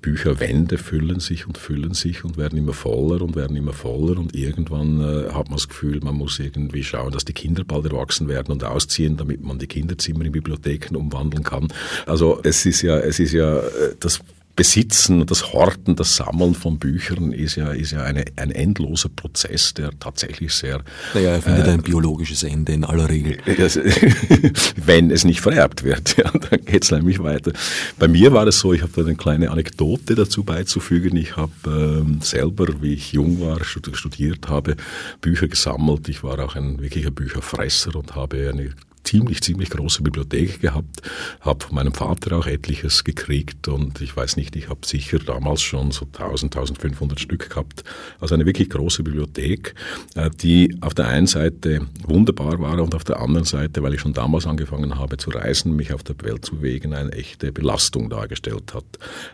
[0.00, 4.34] Bücherwände füllen sich und füllen sich und werden immer voller und werden immer voller und
[4.34, 8.28] irgendwann äh, hat man das Gefühl, man muss irgendwie schauen, dass die Kinder bald erwachsen
[8.28, 11.68] werden und ausziehen, damit man die Kinderzimmer in Bibliotheken umwandeln kann.
[12.06, 13.62] Also es ist ja, es ist ja
[14.00, 14.20] das
[14.54, 19.72] Besitzen, das Horten, das Sammeln von Büchern ist ja, ist ja eine, ein endloser Prozess,
[19.72, 20.82] der tatsächlich sehr.
[21.14, 23.38] Naja, er findet äh, ein biologisches Ende in aller Regel.
[24.76, 27.52] wenn es nicht vererbt wird, ja, dann geht es nämlich weiter.
[27.98, 31.16] Bei mir war es so, ich habe da eine kleine Anekdote dazu beizufügen.
[31.16, 34.76] Ich habe ähm, selber, wie ich jung war, studiert habe,
[35.22, 36.10] Bücher gesammelt.
[36.10, 41.02] Ich war auch ein wirklicher Bücherfresser und habe eine ziemlich, ziemlich große Bibliothek gehabt,
[41.40, 45.62] habe von meinem Vater auch etliches gekriegt und ich weiß nicht, ich habe sicher damals
[45.62, 47.84] schon so 1000, 1500 Stück gehabt.
[48.20, 49.74] Also eine wirklich große Bibliothek,
[50.14, 54.00] äh, die auf der einen Seite wunderbar war und auf der anderen Seite, weil ich
[54.00, 58.10] schon damals angefangen habe zu reisen, mich auf der Welt zu bewegen, eine echte Belastung
[58.10, 58.84] dargestellt hat.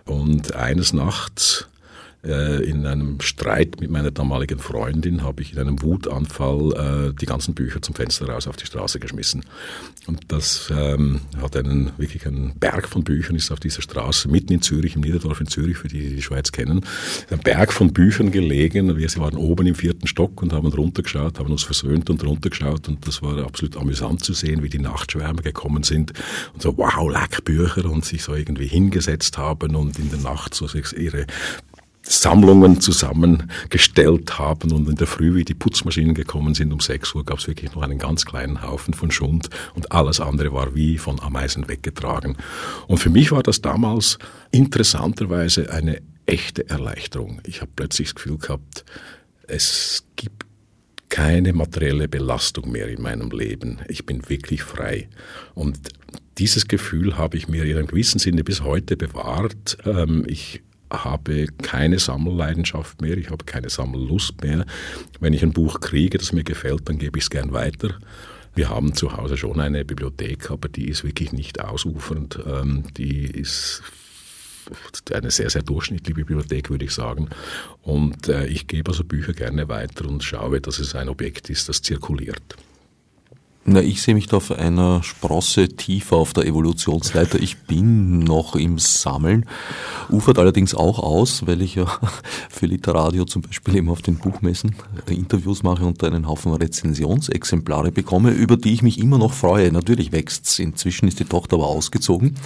[0.04, 1.68] Und eines Nachts
[2.22, 7.54] in einem Streit mit meiner damaligen Freundin habe ich in einem Wutanfall äh, die ganzen
[7.54, 9.44] Bücher zum Fenster raus auf die Straße geschmissen.
[10.06, 14.52] Und das ähm, hat einen wirklich einen Berg von Büchern ist auf dieser Straße mitten
[14.52, 16.84] in Zürich, im Niederdorf in Zürich, für die, die die Schweiz kennen,
[17.30, 18.96] ein Berg von Büchern gelegen.
[18.96, 23.06] Wir waren oben im vierten Stock und haben runtergeschaut, haben uns versöhnt und runtergeschaut und
[23.06, 26.12] das war absolut amüsant zu sehen, wie die Nachtschwärme gekommen sind
[26.54, 30.54] und so wow, leck Bücher und sich so irgendwie hingesetzt haben und in der Nacht
[30.54, 31.26] so ihre
[32.08, 37.24] Sammlungen zusammengestellt haben und in der Früh, wie die Putzmaschinen gekommen sind, um 6 Uhr
[37.24, 40.98] gab es wirklich nur einen ganz kleinen Haufen von Schund und alles andere war wie
[40.98, 42.36] von Ameisen weggetragen.
[42.86, 44.18] Und für mich war das damals
[44.50, 47.40] interessanterweise eine echte Erleichterung.
[47.44, 48.84] Ich habe plötzlich das Gefühl gehabt,
[49.46, 50.46] es gibt
[51.08, 53.78] keine materielle Belastung mehr in meinem Leben.
[53.88, 55.08] Ich bin wirklich frei.
[55.54, 55.78] Und
[56.38, 59.78] dieses Gefühl habe ich mir in einem gewissen Sinne bis heute bewahrt.
[59.84, 64.66] Ähm, ich habe keine Sammelleidenschaft mehr, ich habe keine Sammellust mehr.
[65.20, 67.94] Wenn ich ein Buch kriege, das mir gefällt, dann gebe ich es gern weiter.
[68.54, 72.40] Wir haben zu Hause schon eine Bibliothek, aber die ist wirklich nicht ausufernd.
[72.46, 73.82] Ähm, die ist
[75.12, 77.28] eine sehr, sehr durchschnittliche Bibliothek, würde ich sagen.
[77.82, 81.68] Und äh, ich gebe also Bücher gerne weiter und schaue, dass es ein Objekt ist,
[81.68, 82.56] das zirkuliert.
[83.70, 87.38] Na, ich sehe mich da auf einer Sprosse tiefer auf der Evolutionsleiter.
[87.38, 89.44] Ich bin noch im Sammeln,
[90.08, 91.84] ufert allerdings auch aus, weil ich ja
[92.48, 94.74] für Literadio zum Beispiel eben auf den Buchmessen
[95.10, 99.70] Interviews mache und einen Haufen Rezensionsexemplare bekomme, über die ich mich immer noch freue.
[99.70, 100.58] Natürlich wächst's.
[100.58, 102.36] Inzwischen ist die Tochter aber ausgezogen.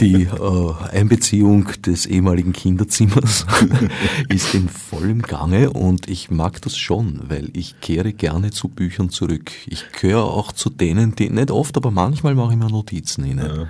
[0.00, 3.46] Die äh, Einbeziehung des ehemaligen Kinderzimmers
[4.28, 9.10] ist in vollem Gange und ich mag das schon, weil ich kehre gerne zu Büchern
[9.10, 9.52] zurück.
[9.66, 13.38] Ich gehöre auch zu denen, die, nicht oft, aber manchmal mache ich mir Notizen hin.
[13.38, 13.68] Ja.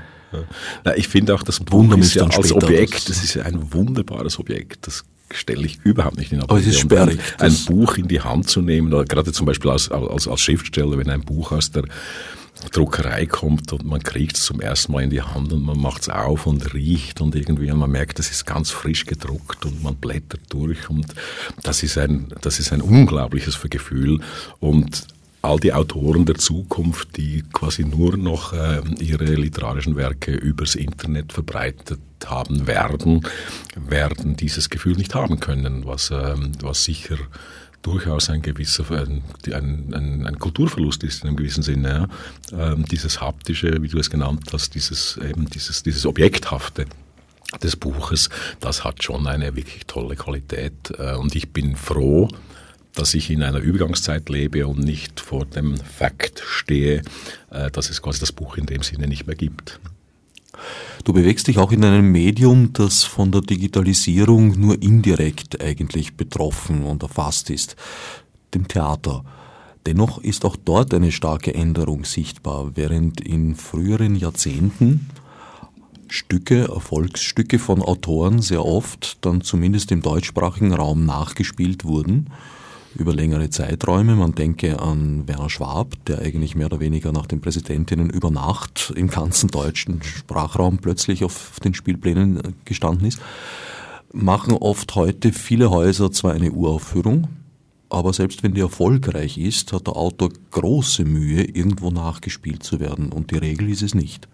[0.84, 4.38] Na, ich finde auch, das Buch ist ja als Objekt, das ist ja ein wunderbares
[4.38, 4.86] Objekt.
[4.86, 6.52] Das stelle ich überhaupt nicht in Abrede.
[6.52, 7.20] Aber es ist sperrig.
[7.38, 10.98] Ein, Buch in die Hand zu nehmen, oder gerade zum Beispiel als, als, als Schriftsteller,
[10.98, 11.84] wenn ein Buch aus der
[12.70, 16.02] Druckerei kommt und man kriegt es zum ersten Mal in die Hand und man macht
[16.02, 19.82] es auf und riecht und irgendwie und man merkt, das ist ganz frisch gedruckt und
[19.82, 21.06] man blättert durch und
[21.62, 24.20] das ist ein, das ist ein unglaubliches Gefühl
[24.60, 25.06] und
[25.42, 31.32] all die Autoren der Zukunft, die quasi nur noch äh, ihre literarischen Werke übers Internet
[31.32, 33.26] verbreitet haben werden,
[33.74, 37.16] werden dieses Gefühl nicht haben können, was, äh, was sicher
[37.82, 42.08] durchaus ein gewisser ein, ein, ein, Kulturverlust ist in einem gewissen Sinne.
[42.52, 42.72] Ja.
[42.72, 46.86] Ähm, dieses haptische, wie du es genannt hast, dieses, eben dieses, dieses Objekthafte
[47.60, 50.92] des Buches, das hat schon eine wirklich tolle Qualität.
[50.96, 52.28] Äh, und ich bin froh,
[52.94, 57.02] dass ich in einer Übergangszeit lebe und nicht vor dem Fakt stehe,
[57.50, 59.80] äh, dass es quasi das Buch in dem Sinne nicht mehr gibt.
[61.04, 66.84] Du bewegst dich auch in einem Medium, das von der Digitalisierung nur indirekt eigentlich betroffen
[66.84, 67.76] und erfasst ist,
[68.54, 69.24] dem Theater.
[69.86, 75.08] Dennoch ist auch dort eine starke Änderung sichtbar, während in früheren Jahrzehnten
[76.06, 82.26] Stücke, Erfolgsstücke von Autoren sehr oft dann zumindest im deutschsprachigen Raum nachgespielt wurden
[82.94, 84.16] über längere Zeiträume.
[84.16, 88.92] Man denke an Werner Schwab, der eigentlich mehr oder weniger nach den Präsidentinnen über Nacht
[88.96, 93.20] im ganzen deutschen Sprachraum plötzlich auf den Spielplänen gestanden ist.
[94.12, 97.28] Machen oft heute viele Häuser zwar eine Uraufführung,
[97.88, 103.10] aber selbst wenn die erfolgreich ist, hat der Autor große Mühe, irgendwo nachgespielt zu werden.
[103.12, 104.28] Und die Regel ist es nicht.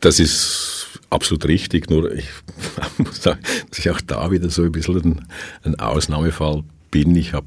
[0.00, 2.28] Das ist absolut richtig, nur ich
[2.98, 5.26] muss sagen, dass ich auch da wieder so ein bisschen
[5.62, 7.16] ein, Ausnahmefall bin.
[7.16, 7.46] Ich habe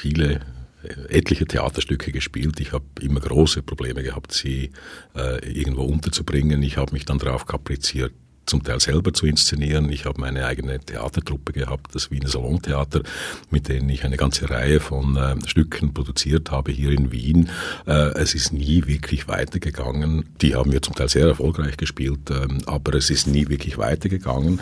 [0.00, 0.40] viele
[0.82, 2.58] äh, etliche Theaterstücke gespielt.
[2.60, 4.70] Ich habe immer große Probleme gehabt, sie
[5.14, 6.62] äh, irgendwo unterzubringen.
[6.62, 8.12] Ich habe mich dann darauf kapriziert,
[8.50, 9.90] zum Teil selber zu inszenieren.
[9.90, 13.02] Ich habe meine eigene Theatertruppe gehabt, das Wiener Salontheater,
[13.50, 17.48] mit denen ich eine ganze Reihe von äh, Stücken produziert habe hier in Wien.
[17.86, 20.24] Äh, es ist nie wirklich weitergegangen.
[20.40, 24.60] Die haben wir zum Teil sehr erfolgreich gespielt, äh, aber es ist nie wirklich weitergegangen.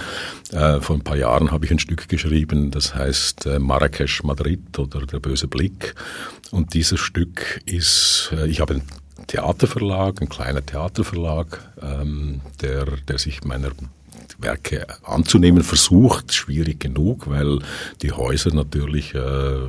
[0.52, 4.78] Äh, vor ein paar Jahren habe ich ein Stück geschrieben, das heißt äh, Marrakesch Madrid
[4.78, 5.94] oder Der böse Blick.
[6.50, 8.82] Und dieses Stück ist, äh, ich habe ein
[9.28, 13.70] Theaterverlag, ein kleiner Theaterverlag, ähm, der, der sich meiner
[14.38, 17.58] Werke anzunehmen versucht, schwierig genug, weil
[18.02, 19.66] die Häuser natürlich äh,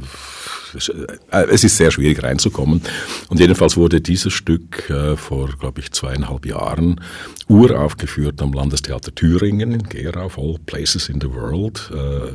[0.76, 2.82] es ist sehr schwierig reinzukommen.
[3.30, 7.02] Und jedenfalls wurde dieses Stück äh, vor, glaube ich, zweieinhalb Jahren
[7.48, 11.92] uraufgeführt am Landestheater Thüringen in Gera, of all places in the world.
[11.92, 12.34] Äh,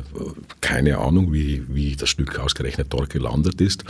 [0.59, 3.85] keine Ahnung, wie, wie das Stück ausgerechnet dort gelandet ist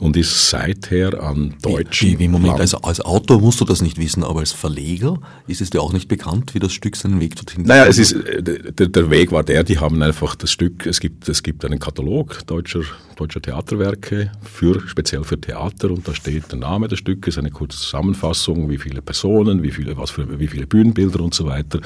[0.00, 2.10] und ist seither an deutschen...
[2.10, 5.62] Wie, wie, Moment, also als Autor musst du das nicht wissen, aber als Verleger ist
[5.62, 8.88] es dir auch nicht bekannt, wie das Stück seinen Weg dorthin Naja, es ist, der,
[8.88, 12.46] der Weg war der, die haben einfach das Stück, es gibt, es gibt einen Katalog
[12.46, 12.82] deutscher,
[13.16, 17.78] deutscher Theaterwerke, für, speziell für Theater und da steht der Name des Stückes, eine kurze
[17.78, 21.80] Zusammenfassung, wie viele Personen, wie viele, was für, wie viele Bühnenbilder und so weiter.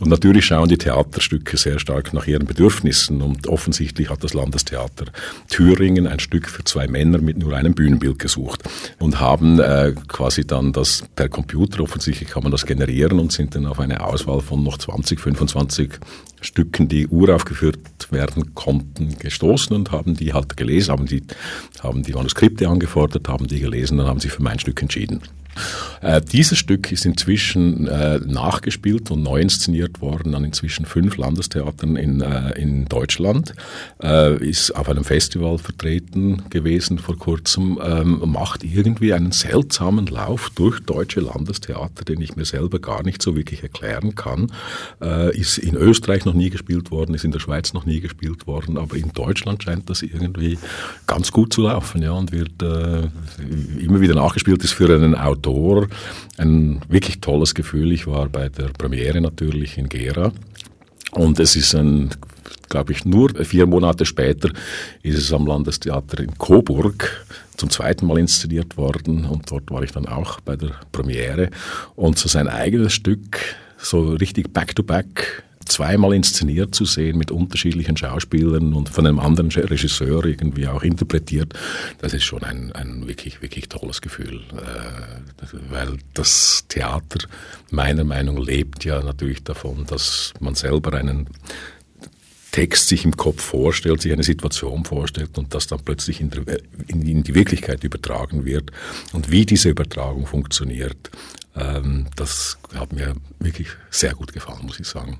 [0.00, 5.06] Und natürlich schauen die Theaterstücke sehr stark nach ihren Bedürfnissen und offensichtlich hat das Landestheater
[5.48, 8.62] Thüringen ein Stück für zwei Männer mit nur einem Bühnenbild gesucht
[8.98, 13.54] und haben äh, quasi dann das per Computer, offensichtlich kann man das generieren und sind
[13.54, 15.98] dann auf eine Auswahl von noch 20, 25
[16.44, 17.78] Stücken, die uraufgeführt
[18.10, 21.22] werden konnten, gestoßen und haben die halt gelesen, haben die,
[21.82, 25.20] haben die Manuskripte angefordert, haben die gelesen und haben sich für mein Stück entschieden.
[26.04, 31.96] Äh, dieses Stück ist inzwischen äh, nachgespielt und neu inszeniert worden an inzwischen fünf Landestheatern
[31.96, 33.54] in, äh, in Deutschland,
[34.40, 40.80] ist auf einem Festival vertreten gewesen vor kurzem, ähm, macht irgendwie einen seltsamen Lauf durch
[40.80, 44.52] deutsche Landestheater, den ich mir selber gar nicht so wirklich erklären kann.
[45.32, 48.76] Ist in Österreich noch nie gespielt worden, ist in der Schweiz noch nie gespielt worden,
[48.76, 50.58] aber in Deutschland scheint das irgendwie
[51.06, 55.88] ganz gut zu laufen ja, und wird immer wieder nachgespielt, ist für einen Autor Tor.
[56.38, 57.92] Ein wirklich tolles Gefühl.
[57.92, 60.32] Ich war bei der Premiere natürlich in Gera.
[61.12, 62.10] Und es ist ein,
[62.70, 64.50] glaube ich, nur vier Monate später
[65.02, 67.26] ist es am Landestheater in Coburg
[67.58, 69.26] zum zweiten Mal inszeniert worden.
[69.26, 71.50] Und dort war ich dann auch bei der Premiere.
[71.94, 73.38] Und so sein eigenes Stück,
[73.76, 79.50] so richtig back-to-back, back zweimal inszeniert zu sehen mit unterschiedlichen Schauspielern und von einem anderen
[79.50, 81.54] Regisseur irgendwie auch interpretiert,
[81.98, 84.42] das ist schon ein, ein wirklich, wirklich tolles Gefühl.
[84.52, 87.26] Äh, weil das Theater
[87.70, 91.28] meiner Meinung nach lebt ja natürlich davon, dass man selber einen
[92.54, 96.60] Text sich im Kopf vorstellt, sich eine Situation vorstellt und das dann plötzlich in, der,
[96.86, 98.70] in, die Wirklichkeit übertragen wird.
[99.12, 101.10] Und wie diese Übertragung funktioniert,
[101.56, 105.18] ähm, das hat mir wirklich sehr gut gefallen, muss ich sagen.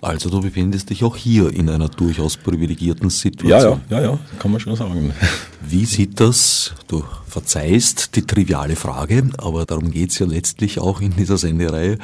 [0.00, 3.80] Also du befindest dich auch hier in einer durchaus privilegierten Situation.
[3.88, 5.12] Ja, ja, ja, ja, kann man schon sagen.
[5.68, 11.16] Wie sieht das, du verzeihst die triviale Frage, aber darum geht's ja letztlich auch in
[11.16, 11.98] dieser Sendereihe,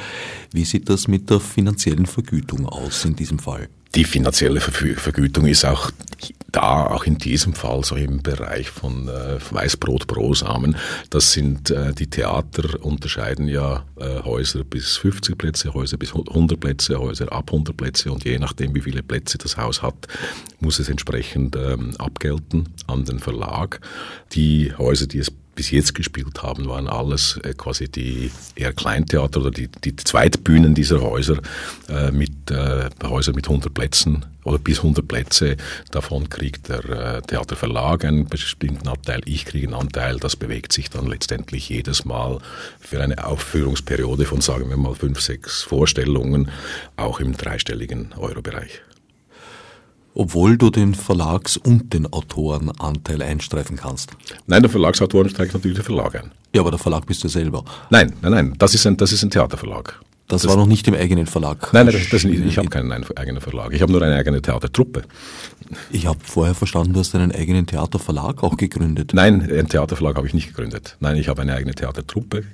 [0.51, 3.69] wie sieht das mit der finanziellen Vergütung aus in diesem Fall?
[3.95, 5.91] Die finanzielle Vergütung ist auch
[6.51, 10.75] da, auch in diesem Fall, so im Bereich von äh, Weißbrot, Brosamen.
[11.11, 16.59] Das sind, äh, die Theater unterscheiden ja äh, Häuser bis 50 Plätze, Häuser bis 100
[16.59, 20.07] Plätze, Häuser ab 100 Plätze und je nachdem, wie viele Plätze das Haus hat,
[20.59, 23.79] muss es entsprechend ähm, abgelten an den Verlag.
[24.33, 29.41] Die Häuser, die es bis jetzt gespielt haben, waren alles äh, quasi die eher Kleintheater
[29.41, 31.39] oder die, die Zweitbühnen dieser Häuser
[31.89, 35.57] äh, mit äh, Häuser mit 100 Plätzen oder bis 100 Plätze.
[35.91, 40.17] Davon kriegt der äh, Theaterverlag einen bestimmten Anteil, ich kriege einen Anteil.
[40.17, 42.39] Das bewegt sich dann letztendlich jedes Mal
[42.79, 46.49] für eine Aufführungsperiode von, sagen wir mal, fünf, sechs Vorstellungen,
[46.97, 48.81] auch im dreistelligen Eurobereich
[50.15, 54.11] obwohl du den Verlags- und den Autorenanteil einstreifen kannst.
[54.47, 56.31] Nein, der Verlagsautoren streicht natürlich der Verlag ein.
[56.53, 57.63] Ja, aber der Verlag bist du selber.
[57.89, 59.99] Nein, nein, nein, das ist ein, das ist ein Theaterverlag.
[60.27, 61.73] Das, das war noch nicht im eigenen Verlag.
[61.73, 63.73] Nein, nein das, das, ich habe keinen eigenen Verlag.
[63.73, 65.03] Ich habe nur eine eigene Theatertruppe.
[65.91, 69.11] Ich habe vorher verstanden, du hast einen eigenen Theaterverlag auch gegründet.
[69.13, 70.95] Nein, einen Theaterverlag habe ich nicht gegründet.
[71.01, 72.45] Nein, ich habe eine eigene Theatertruppe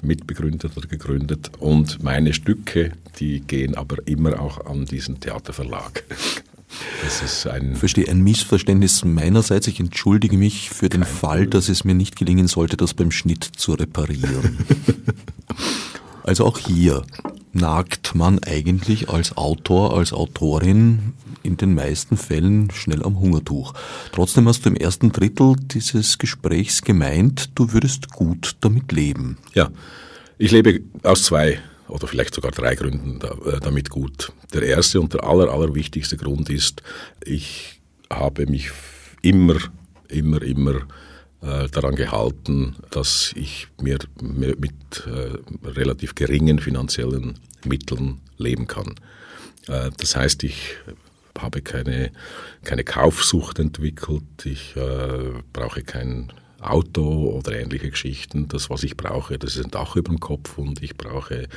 [0.00, 6.04] mitbegründet oder gegründet und meine Stücke, die gehen aber immer auch an diesen Theaterverlag.
[7.02, 9.66] Das ist ein Verstehe, ein Missverständnis meinerseits.
[9.66, 13.44] Ich entschuldige mich für den Fall, dass es mir nicht gelingen sollte, das beim Schnitt
[13.44, 14.58] zu reparieren.
[16.22, 17.04] also auch hier
[17.52, 23.72] nagt man eigentlich als Autor, als Autorin in den meisten Fällen schnell am Hungertuch.
[24.12, 29.38] Trotzdem hast du im ersten Drittel dieses Gesprächs gemeint, du würdest gut damit leben.
[29.54, 29.70] Ja,
[30.36, 34.32] ich lebe aus zwei oder vielleicht sogar drei Gründen äh, damit gut.
[34.52, 36.82] Der erste und der aller, allerwichtigste Grund ist,
[37.24, 38.70] ich habe mich
[39.22, 39.56] immer,
[40.08, 40.86] immer, immer
[41.40, 44.72] äh, daran gehalten, dass ich mir, mit
[45.06, 48.94] äh, relativ geringen finanziellen Mitteln leben kann.
[49.66, 50.76] Das heißt, ich
[51.38, 52.10] habe keine,
[52.64, 58.48] keine Kaufsucht entwickelt, ich äh, brauche kein Auto oder ähnliche Geschichten.
[58.48, 61.48] Das, was ich brauche, das ist ein Dach über dem Kopf und ich brauche,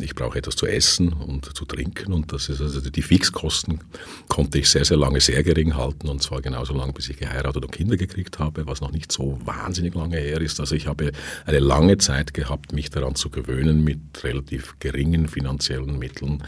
[0.00, 2.12] ich brauche etwas zu essen und zu trinken.
[2.12, 3.80] Und das ist also die Fixkosten
[4.28, 7.64] konnte ich sehr, sehr lange sehr gering halten und zwar genauso lange, bis ich geheiratet
[7.64, 10.60] und Kinder gekriegt habe, was noch nicht so wahnsinnig lange her ist.
[10.60, 11.10] Also ich habe
[11.44, 16.44] eine lange Zeit gehabt, mich daran zu gewöhnen, mit relativ geringen finanziellen Mitteln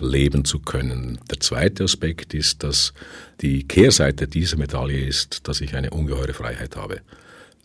[0.00, 1.18] leben zu können.
[1.30, 2.94] Der zweite Aspekt ist, dass
[3.42, 7.02] die Kehrseite dieser Medaille ist, dass ich eine ungeheure Freiheit habe.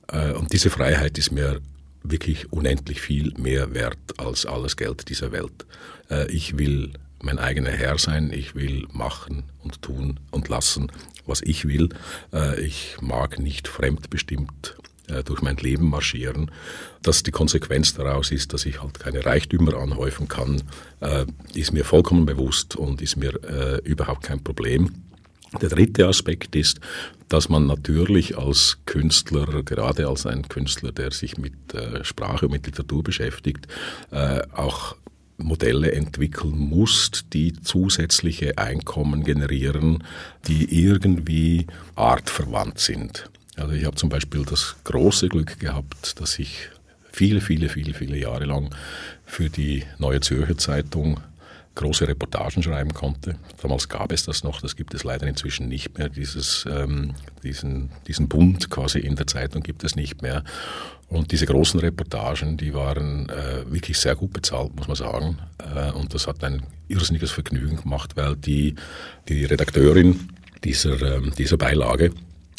[0.08, 1.62] Äh, und diese Freiheit ist mir
[2.04, 5.66] wirklich unendlich viel mehr wert als alles Geld dieser Welt.
[6.10, 10.92] Äh, ich will mein eigener Herr sein, ich will machen und tun und lassen,
[11.26, 11.90] was ich will.
[12.34, 14.76] Äh, ich mag nicht fremdbestimmt
[15.26, 16.50] durch mein Leben marschieren.
[17.02, 20.64] Dass die Konsequenz daraus ist, dass ich halt keine Reichtümer anhäufen kann,
[21.54, 24.92] ist mir vollkommen bewusst und ist mir überhaupt kein Problem.
[25.62, 26.80] Der dritte Aspekt ist,
[27.30, 32.52] dass man natürlich als Künstler, gerade als ein Künstler, der sich mit äh, Sprache und
[32.52, 33.68] mit Literatur beschäftigt,
[34.12, 34.96] äh, auch
[35.38, 40.04] Modelle entwickeln muss, die zusätzliche Einkommen generieren,
[40.48, 43.30] die irgendwie artverwandt sind.
[43.56, 46.70] Also ich habe zum Beispiel das große Glück gehabt, dass ich
[47.12, 48.74] viele, viele, viele, viele Jahre lang
[49.26, 51.20] für die Neue Zürcher Zeitung
[51.76, 53.36] große Reportagen schreiben konnte.
[53.62, 56.10] Damals gab es das noch, das gibt es leider inzwischen nicht mehr.
[56.10, 60.44] Dieses, ähm, diesen, diesen Bund quasi in der Zeitung gibt es nicht mehr.
[61.08, 65.38] Und diese großen Reportagen, die waren äh, wirklich sehr gut bezahlt, muss man sagen.
[65.76, 68.76] Äh, und das hat ein irrsinniges Vergnügen gemacht, weil die,
[69.28, 70.30] die Redakteurin
[70.64, 72.12] dieser, äh, dieser Beilage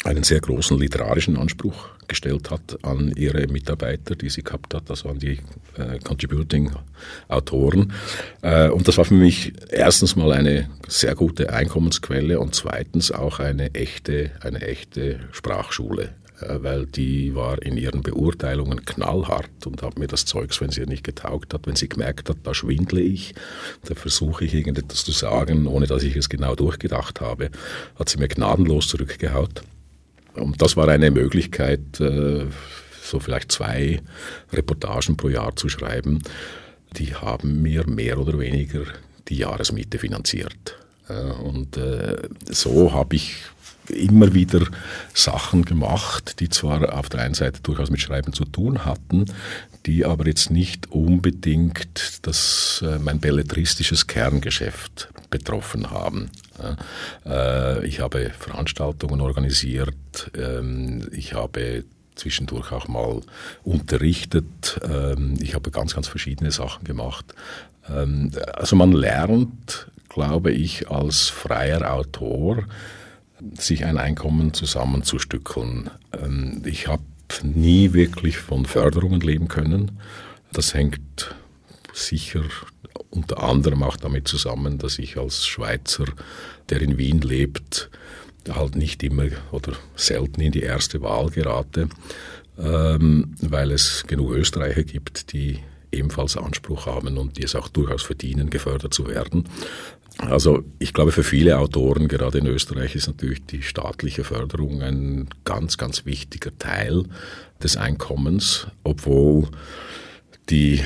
[0.03, 5.09] einen sehr großen literarischen Anspruch gestellt hat an ihre Mitarbeiter, die sie gehabt hat, also
[5.09, 5.39] an die
[5.77, 7.93] äh, Contributing-Autoren.
[8.41, 13.39] Äh, und das war für mich erstens mal eine sehr gute Einkommensquelle und zweitens auch
[13.39, 19.97] eine echte, eine echte Sprachschule äh, weil die war in ihren Beurteilungen knallhart und hat
[19.97, 23.01] mir das Zeugs, wenn sie ihr nicht getaugt hat, wenn sie gemerkt hat, da schwindle
[23.01, 23.35] ich,
[23.85, 27.49] da versuche ich irgendetwas zu sagen, ohne dass ich es genau durchgedacht habe,
[27.97, 29.63] hat sie mir gnadenlos zurückgehaut.
[30.35, 32.45] Und das war eine Möglichkeit, äh,
[33.01, 34.01] so vielleicht zwei
[34.51, 36.21] Reportagen pro Jahr zu schreiben.
[36.97, 38.81] Die haben mir mehr oder weniger
[39.27, 40.77] die Jahresmiete finanziert.
[41.43, 42.17] Und äh,
[42.49, 43.35] so habe ich
[43.89, 44.61] immer wieder
[45.13, 49.25] Sachen gemacht, die zwar auf der einen Seite durchaus mit Schreiben zu tun hatten,
[49.85, 56.31] die aber jetzt nicht unbedingt das, äh, mein belletristisches Kerngeschäft betroffen haben.
[57.25, 61.83] Äh, ich habe Veranstaltungen organisiert, ähm, ich habe
[62.15, 63.21] zwischendurch auch mal
[63.63, 67.25] unterrichtet, ähm, ich habe ganz, ganz verschiedene Sachen gemacht.
[67.89, 72.63] Ähm, also man lernt, glaube ich, als freier Autor,
[73.59, 75.89] sich ein Einkommen zusammenzustückeln.
[76.63, 77.03] Ich habe
[77.43, 79.99] nie wirklich von Förderungen leben können.
[80.53, 81.35] Das hängt
[81.95, 82.43] sicher
[83.09, 86.05] unter anderem auch damit zusammen, dass ich als Schweizer,
[86.69, 87.89] der in Wien lebt,
[88.49, 91.89] halt nicht immer oder selten in die erste Wahl gerate,
[92.59, 95.59] ähm, weil es genug Österreicher gibt, die
[95.91, 99.47] ebenfalls Anspruch haben und die es auch durchaus verdienen, gefördert zu werden.
[100.17, 105.27] Also ich glaube, für viele Autoren, gerade in Österreich, ist natürlich die staatliche Förderung ein
[105.43, 107.03] ganz, ganz wichtiger Teil
[107.61, 109.47] des Einkommens, obwohl
[110.49, 110.81] die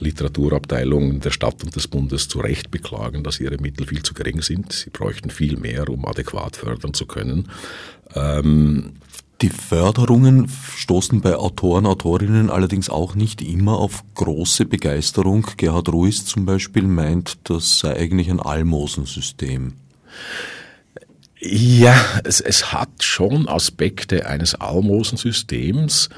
[0.00, 4.42] Literaturabteilungen der Stadt und des Bundes zu Recht beklagen, dass ihre Mittel viel zu gering
[4.42, 4.72] sind.
[4.72, 7.48] Sie bräuchten viel mehr, um adäquat fördern zu können.
[8.14, 8.92] Ähm,
[9.42, 15.46] die Förderungen stoßen bei Autoren, Autorinnen allerdings auch nicht immer auf große Begeisterung.
[15.56, 19.72] Gerhard Ruiz zum Beispiel meint, das sei eigentlich ein Almosensystem.
[21.40, 26.10] Ja, es, es hat schon Aspekte eines Almosensystems,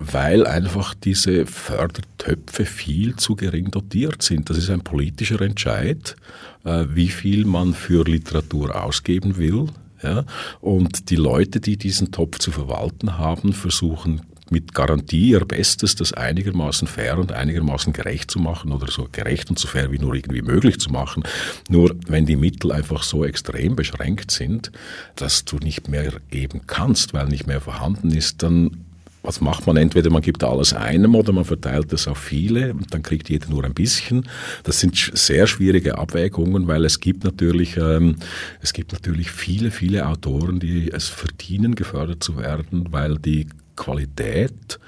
[0.00, 4.50] weil einfach diese Fördertöpfe viel zu gering dotiert sind.
[4.50, 6.16] Das ist ein politischer Entscheid,
[6.64, 9.66] äh, wie viel man für Literatur ausgeben will.
[10.02, 10.24] Ja?
[10.60, 14.22] Und die Leute, die diesen Topf zu verwalten haben, versuchen
[14.54, 19.50] mit Garantie ihr Bestes, das einigermaßen fair und einigermaßen gerecht zu machen oder so gerecht
[19.50, 21.24] und so fair wie nur irgendwie möglich zu machen.
[21.68, 24.70] Nur wenn die Mittel einfach so extrem beschränkt sind,
[25.16, 28.84] dass du nicht mehr geben kannst, weil nicht mehr vorhanden ist, dann
[29.24, 29.78] was macht man?
[29.78, 33.48] Entweder man gibt alles einem oder man verteilt es auf viele und dann kriegt jeder
[33.48, 34.28] nur ein bisschen.
[34.64, 38.16] Das sind sehr schwierige Abwägungen, weil es gibt natürlich, ähm,
[38.60, 43.46] es gibt natürlich viele, viele Autoren, die es verdienen, gefördert zu werden, weil die
[43.76, 44.78] Qualität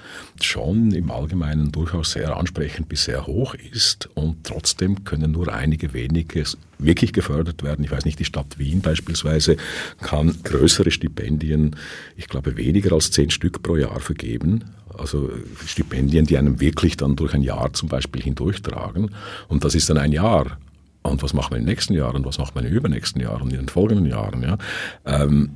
[0.41, 5.93] schon im Allgemeinen durchaus sehr ansprechend bis sehr hoch ist und trotzdem können nur einige
[5.93, 6.43] wenige
[6.79, 7.83] wirklich gefördert werden.
[7.83, 9.57] Ich weiß nicht, die Stadt Wien beispielsweise
[10.01, 11.75] kann größere Stipendien,
[12.15, 14.65] ich glaube weniger als zehn Stück pro Jahr vergeben.
[14.97, 15.29] Also
[15.65, 19.11] Stipendien, die einem wirklich dann durch ein Jahr zum Beispiel hindurchtragen.
[19.47, 20.57] Und das ist dann ein Jahr.
[21.03, 23.51] Und was machen wir im nächsten Jahr und was macht man im übernächsten Jahr und
[23.51, 24.43] in den folgenden Jahren?
[24.43, 24.57] Ja?
[25.05, 25.51] Ähm,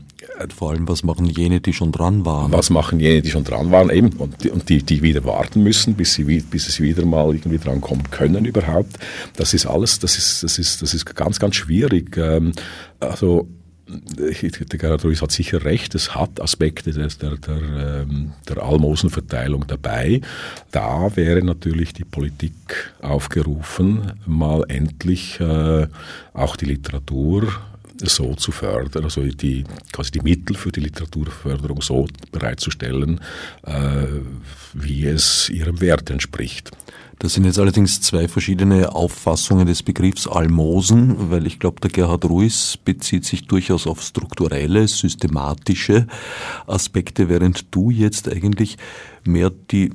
[0.55, 2.51] vor allem, was machen jene, die schon dran waren?
[2.51, 5.63] Was machen jene, die schon dran waren, eben, und die, und die, die wieder warten
[5.63, 8.97] müssen, bis sie, bis sie wieder mal irgendwie dran kommen können überhaupt.
[9.35, 12.17] Das ist alles, das ist, das ist, das ist ganz, ganz schwierig.
[12.17, 12.53] Ähm,
[12.99, 13.47] also,
[14.17, 19.65] der Gerhard Ruiz hat sicher recht, es hat Aspekte der, der, der, ähm, der Almosenverteilung
[19.67, 20.21] dabei.
[20.71, 25.87] Da wäre natürlich die Politik aufgerufen, mal endlich äh,
[26.33, 27.51] auch die Literatur
[28.09, 33.19] so zu fördern, also die, quasi die Mittel für die Literaturförderung so bereitzustellen,
[33.63, 34.05] äh,
[34.73, 36.71] wie es ihrem Wert entspricht.
[37.21, 42.25] Das sind jetzt allerdings zwei verschiedene Auffassungen des Begriffs Almosen, weil ich glaube, der Gerhard
[42.25, 46.07] Ruiz bezieht sich durchaus auf strukturelle, systematische
[46.65, 48.77] Aspekte, während du jetzt eigentlich
[49.23, 49.91] mehr die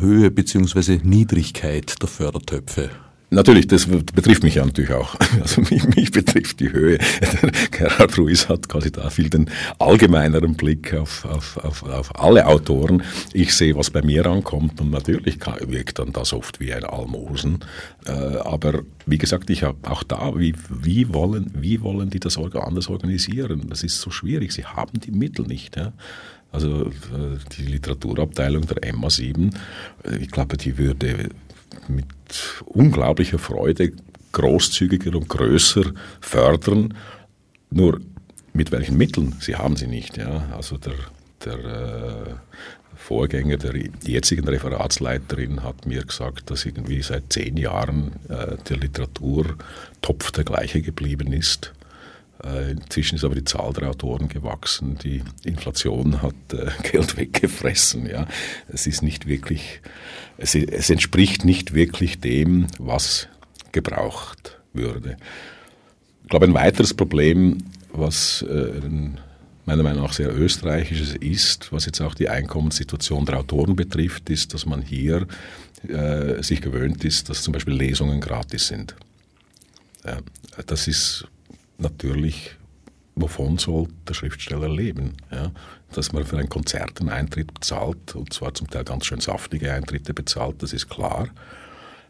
[0.00, 2.88] Höhe beziehungsweise Niedrigkeit der Fördertöpfe
[3.28, 5.16] Natürlich, das betrifft mich ja natürlich auch.
[5.40, 6.98] Also mich, mich betrifft die Höhe.
[7.70, 13.02] Gerhard Ruiz hat quasi da viel den allgemeineren Blick auf, auf, auf, auf alle Autoren.
[13.32, 17.58] Ich sehe, was bei mir ankommt und natürlich wirkt dann das oft wie ein Almosen.
[18.06, 22.38] Äh, aber wie gesagt, ich habe auch da, wie, wie, wollen, wie wollen die das
[22.38, 23.66] anders organisieren?
[23.68, 24.52] Das ist so schwierig.
[24.52, 25.76] Sie haben die Mittel nicht.
[25.76, 25.92] Ja?
[26.52, 29.52] Also äh, die Literaturabteilung der MA7,
[30.04, 31.28] äh, ich glaube, die würde
[31.88, 32.06] mit
[32.64, 33.92] unglaublicher Freude
[34.32, 36.94] großzügiger und größer fördern.
[37.70, 38.00] Nur
[38.52, 39.34] mit welchen Mitteln?
[39.40, 40.16] Sie haben sie nicht.
[40.16, 40.48] Ja?
[40.54, 40.94] Also der,
[41.44, 42.34] der äh,
[42.96, 50.32] Vorgänger der jetzigen Referatsleiterin hat mir gesagt, dass irgendwie seit zehn Jahren äh, der Literaturtopf
[50.32, 51.72] der gleiche geblieben ist.
[52.44, 54.98] Äh, inzwischen ist aber die Zahl der Autoren gewachsen.
[54.98, 58.06] Die Inflation hat äh, Geld weggefressen.
[58.06, 58.26] Ja.
[58.68, 59.80] Es ist nicht wirklich,
[60.36, 63.28] es, es entspricht nicht wirklich dem, was
[63.72, 65.16] gebraucht würde.
[66.24, 67.58] Ich glaube, ein weiteres Problem,
[67.92, 68.80] was äh,
[69.64, 74.52] meiner Meinung nach sehr österreichisches ist, was jetzt auch die Einkommenssituation der Autoren betrifft, ist,
[74.52, 75.26] dass man hier
[75.88, 78.94] äh, sich gewöhnt ist, dass zum Beispiel Lesungen gratis sind.
[80.66, 81.26] Das ist
[81.78, 82.56] natürlich,
[83.14, 85.14] wovon soll der Schriftsteller leben?
[85.30, 85.50] Ja?
[85.92, 89.72] Dass man für ein Konzert einen Eintritt bezahlt, und zwar zum Teil ganz schön saftige
[89.72, 91.28] Eintritte bezahlt, das ist klar.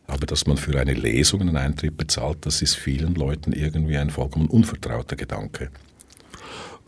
[0.09, 4.11] Aber dass man für eine Lesung einen Eintritt bezahlt, das ist vielen Leuten irgendwie ein
[4.11, 5.71] vollkommen unvertrauter Gedanke.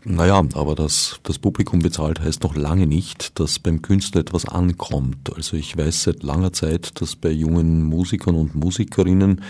[0.05, 5.35] Naja, aber dass das Publikum bezahlt, heißt noch lange nicht, dass beim Künstler etwas ankommt.
[5.35, 9.43] Also ich weiß seit langer Zeit, dass bei jungen Musikern und Musikerinnen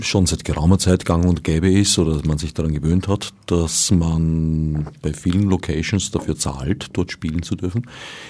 [0.00, 3.90] schon seit geraumer Zeit gang und gäbe ist oder man sich daran gewöhnt hat, dass
[3.90, 7.86] man bei vielen Locations dafür zahlt, dort spielen zu dürfen.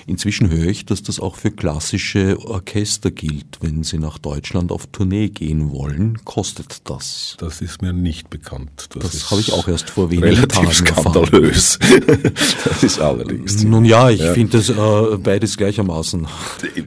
[0.07, 3.59] Inzwischen höre ich, dass das auch für klassische Orchester gilt.
[3.61, 7.37] Wenn sie nach Deutschland auf Tournee gehen wollen, kostet das.
[7.39, 8.89] Das ist mir nicht bekannt.
[8.95, 11.79] Das, das habe ich auch erst vor wenigen relativ Tagen skandalös.
[12.65, 13.63] das ist allerdings.
[13.65, 14.33] Nun ja, ich ja.
[14.33, 16.27] finde das äh, beides gleichermaßen.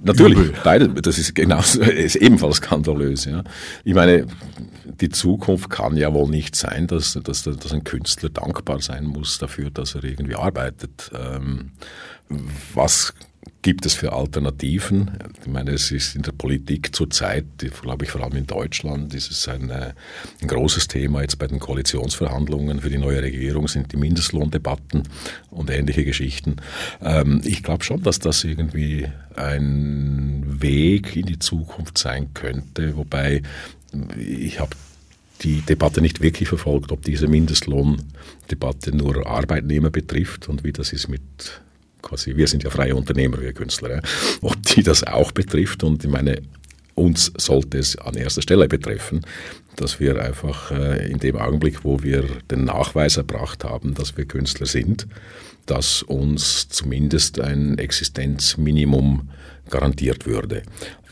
[0.03, 0.53] Natürlich, übel.
[0.63, 0.89] beide.
[0.89, 3.25] Das ist genauso, ist ebenfalls skandalös.
[3.25, 3.43] Ja.
[3.83, 4.27] Ich meine,
[4.85, 9.37] die Zukunft kann ja wohl nicht sein, dass, dass, dass ein Künstler dankbar sein muss
[9.37, 11.11] dafür, dass er irgendwie arbeitet.
[11.13, 11.71] Ähm,
[12.73, 13.13] was
[13.61, 15.11] gibt es für Alternativen?
[15.39, 17.45] Ich meine, es ist in der Politik zurzeit,
[17.81, 19.93] glaube ich, vor allem in Deutschland, ist es ein, äh,
[20.41, 21.21] ein, großes Thema.
[21.21, 25.03] Jetzt bei den Koalitionsverhandlungen für die neue Regierung sind die Mindestlohndebatten
[25.51, 26.57] und ähnliche Geschichten.
[27.01, 33.41] Ähm, ich glaube schon, dass das irgendwie ein Weg in die Zukunft sein könnte, wobei
[34.17, 34.75] ich habe
[35.41, 41.07] die Debatte nicht wirklich verfolgt, ob diese Mindestlohndebatte nur Arbeitnehmer betrifft und wie das ist
[41.07, 41.21] mit
[42.01, 44.01] quasi, wir sind ja freie Unternehmer, wir Künstler, ja,
[44.41, 46.41] ob die das auch betrifft und ich meine,
[46.95, 49.21] uns sollte es an erster Stelle betreffen,
[49.75, 54.25] dass wir einfach äh, in dem Augenblick, wo wir den Nachweis erbracht haben, dass wir
[54.25, 55.07] Künstler sind,
[55.65, 59.29] dass uns zumindest ein Existenzminimum
[59.69, 60.63] garantiert würde.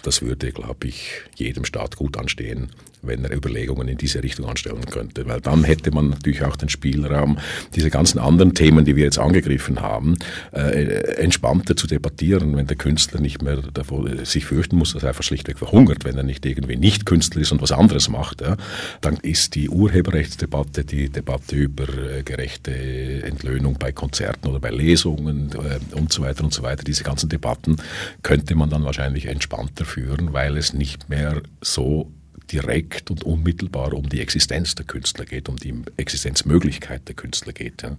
[0.03, 2.71] Das würde, glaube ich, jedem Staat gut anstehen,
[3.01, 5.27] wenn er Überlegungen in diese Richtung anstellen könnte.
[5.27, 7.37] Weil dann hätte man natürlich auch den Spielraum,
[7.75, 10.17] diese ganzen anderen Themen, die wir jetzt angegriffen haben,
[10.51, 15.09] äh, entspannter zu debattieren, wenn der Künstler nicht mehr davor sich fürchten muss, dass er
[15.09, 18.41] einfach schlichtweg verhungert, wenn er nicht irgendwie nicht Künstler ist und was anderes macht.
[18.41, 18.57] Ja.
[19.01, 22.71] Dann ist die Urheberrechtsdebatte, die Debatte über äh, gerechte
[23.23, 27.29] Entlöhnung bei Konzerten oder bei Lesungen äh, und so weiter und so weiter, diese ganzen
[27.29, 27.77] Debatten
[28.23, 32.11] könnte man dann wahrscheinlich entspannter führen, weil es nicht mehr so
[32.51, 37.81] direkt und unmittelbar um die Existenz der Künstler geht, um die Existenzmöglichkeit der Künstler geht.
[37.83, 37.97] Ja.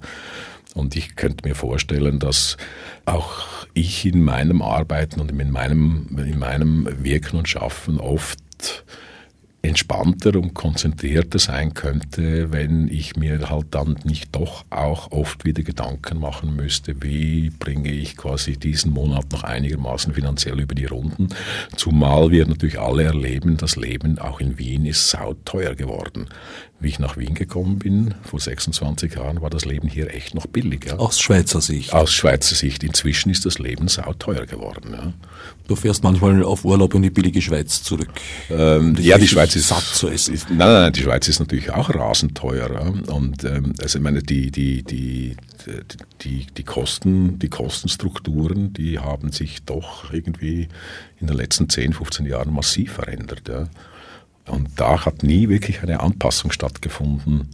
[0.74, 2.56] Und ich könnte mir vorstellen, dass
[3.04, 8.84] auch ich in meinem Arbeiten und in meinem, in meinem Wirken und Schaffen oft
[9.62, 15.62] entspannter und konzentrierter sein könnte, wenn ich mir halt dann nicht doch auch oft wieder
[15.62, 21.28] Gedanken machen müsste, wie bringe ich quasi diesen Monat noch einigermaßen finanziell über die Runden.
[21.76, 26.28] Zumal wir natürlich alle erleben, das Leben auch in Wien ist sauteuer geworden.
[26.80, 30.46] Wie ich nach Wien gekommen bin, vor 26 Jahren, war das Leben hier echt noch
[30.46, 30.86] billig.
[30.86, 30.96] Ja.
[30.96, 31.92] Aus Schweizer Sicht?
[31.92, 32.82] Aus Schweizer Sicht.
[32.82, 34.92] Inzwischen ist das Leben sauteuer geworden.
[34.92, 35.12] Ja.
[35.68, 38.08] Du fährst manchmal auf Urlaub in die billige Schweiz zurück.
[38.48, 40.32] Ähm, ja, die Schweiz ist satt zu essen.
[40.32, 42.70] Ist, nein, nein, nein, die Schweiz ist natürlich auch rasend teuer.
[42.72, 43.14] Ja.
[43.14, 45.36] Und ähm, also ich meine, die, die, die,
[46.22, 50.68] die, die, Kosten, die Kostenstrukturen, die haben sich doch irgendwie
[51.20, 53.48] in den letzten 10, 15 Jahren massiv verändert.
[53.48, 53.68] Ja.
[54.46, 57.48] Und da hat nie wirklich eine Anpassung stattgefunden.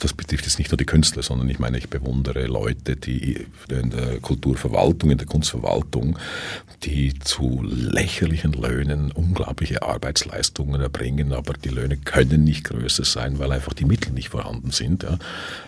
[0.00, 3.88] Das betrifft jetzt nicht nur die Künstler, sondern ich meine, ich bewundere Leute, die in
[3.88, 6.18] der Kulturverwaltung, in der Kunstverwaltung,
[6.82, 13.50] die zu lächerlichen Löhnen unglaubliche Arbeitsleistungen erbringen, aber die Löhne können nicht größer sein, weil
[13.50, 15.06] einfach die Mittel nicht vorhanden sind.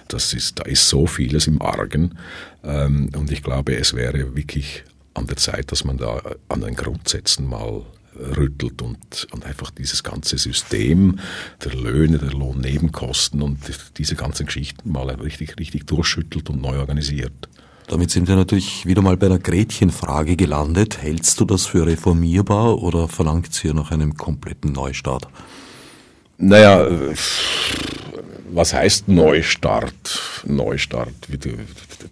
[0.08, 2.18] Das ist, da ist so vieles im Argen.
[2.62, 4.84] Ähm, und ich glaube, es wäre wirklich
[5.14, 6.20] an der Zeit, dass man da
[6.50, 7.82] an den Grundsätzen mal
[8.20, 11.18] rüttelt und, und einfach dieses ganze System
[11.64, 13.58] der Löhne, der Lohnnebenkosten und
[13.98, 17.48] diese ganzen Geschichten mal richtig, richtig durchschüttelt und neu organisiert.
[17.88, 21.02] Damit sind wir natürlich wieder mal bei einer Gretchenfrage gelandet.
[21.02, 25.26] Hältst du das für reformierbar oder verlangt es hier nach einem kompletten Neustart?
[26.38, 26.86] Naja,
[28.52, 30.42] was heißt Neustart?
[30.44, 31.50] Neustart, du,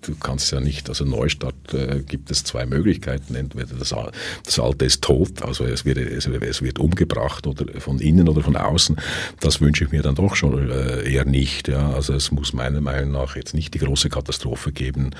[0.02, 3.34] du kannst ja nicht, also Neustart äh, gibt es zwei Möglichkeiten.
[3.34, 3.94] Entweder das,
[4.44, 8.42] das Alte ist tot, also es wird, es, es, wird umgebracht oder von innen oder
[8.42, 8.96] von außen.
[9.40, 11.68] Das wünsche ich mir dann doch schon äh, eher nicht.
[11.68, 11.92] Ja.
[11.92, 15.10] Also es muss meiner Meinung nach jetzt nicht die große Katastrophe geben,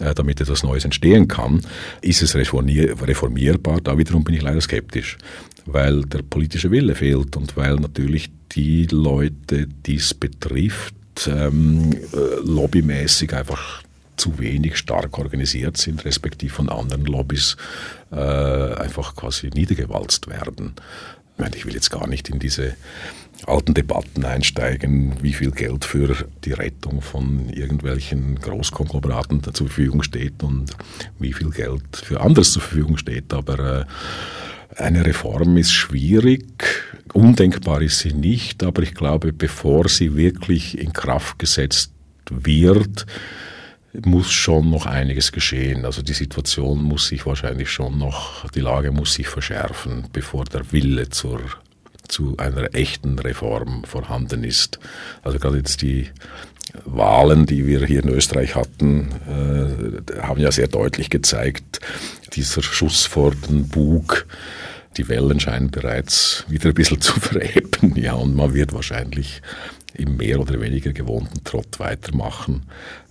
[0.00, 1.62] äh, damit etwas Neues entstehen kann.
[2.00, 3.80] Ist es reformier reformierbar?
[3.80, 5.18] Da wiederum bin ich leider skeptisch,
[5.66, 10.94] weil der politische Wille fehlt und weil natürlich die Leute, die es betrifft,
[11.26, 13.82] ähm, äh, lobbymäßig einfach
[14.16, 17.56] zu wenig stark organisiert sind, respektive von anderen Lobbys
[18.10, 20.74] äh, einfach quasi niedergewalzt werden.
[21.34, 22.74] Ich, meine, ich will jetzt gar nicht in diese
[23.46, 30.42] alten Debatten einsteigen, wie viel Geld für die Rettung von irgendwelchen Großkonglomeraten zur Verfügung steht
[30.42, 30.76] und
[31.18, 33.32] wie viel Geld für anderes zur Verfügung steht.
[33.32, 33.84] Aber äh,
[34.76, 36.44] eine Reform ist schwierig,
[37.12, 41.92] undenkbar ist sie nicht, aber ich glaube, bevor sie wirklich in Kraft gesetzt
[42.30, 43.06] wird,
[44.04, 45.84] muss schon noch einiges geschehen.
[45.84, 50.72] Also die Situation muss sich wahrscheinlich schon noch, die Lage muss sich verschärfen, bevor der
[50.72, 51.40] Wille zur,
[52.08, 54.78] zu einer echten Reform vorhanden ist.
[55.22, 56.08] Also gerade jetzt die
[56.84, 61.80] Wahlen, die wir hier in Österreich hatten, äh, haben ja sehr deutlich gezeigt,
[62.32, 64.26] dieser Schuss vor den Bug,
[64.96, 69.42] die Wellen scheinen bereits wieder ein bisschen zu verebben, ja, und man wird wahrscheinlich
[69.94, 72.62] im mehr oder weniger gewohnten Trott weitermachen,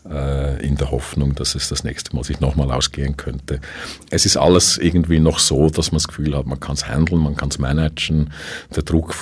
[0.04, 3.62] in der Hoffnung, dass es das nächste Mal sich nochmal ausgehen könnte.
[4.10, 7.22] Es ist alles irgendwie noch so, dass man das Gefühl hat, man kann es handeln,
[7.22, 8.32] man kann es managen,
[8.76, 9.14] der Druck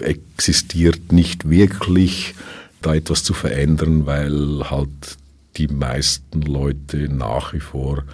[0.00, 2.34] existiert nicht wirklich,
[2.80, 4.88] da etwas zu verändern, weil halt
[5.56, 8.04] die meisten Leute nach wie vor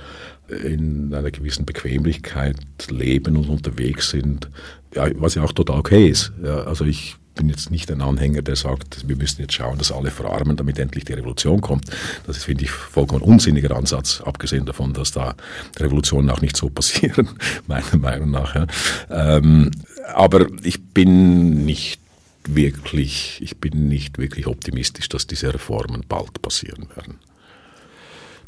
[0.48, 2.56] in einer gewissen Bequemlichkeit
[2.88, 4.48] leben und unterwegs sind,
[4.94, 6.32] ja, was ja auch total okay ist.
[6.42, 9.93] Ja, also ich bin jetzt nicht ein Anhänger, der sagt, wir müssen jetzt schauen, dass
[9.93, 11.84] alle verarmen, damit endlich die Revolution kommt.
[12.26, 15.36] Das ist, finde ich, vollkommen unsinniger Ansatz, abgesehen davon, dass da
[15.78, 17.28] Revolutionen auch nicht so passieren,
[17.68, 18.57] meiner Meinung nach.
[18.57, 18.66] Ja.
[19.09, 19.70] Ähm,
[20.12, 22.01] aber ich bin nicht
[22.45, 27.18] wirklich, ich bin nicht wirklich optimistisch, dass diese Reformen bald passieren werden.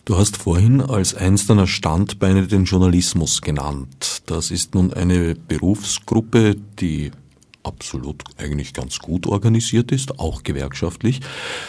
[0.04, 4.22] Du hast vorhin als eins deiner Standbeine den Journalismus genannt.
[4.26, 7.12] Das ist nun eine Berufsgruppe, die
[7.62, 11.20] absolut eigentlich ganz gut organisiert ist, auch gewerkschaftlich,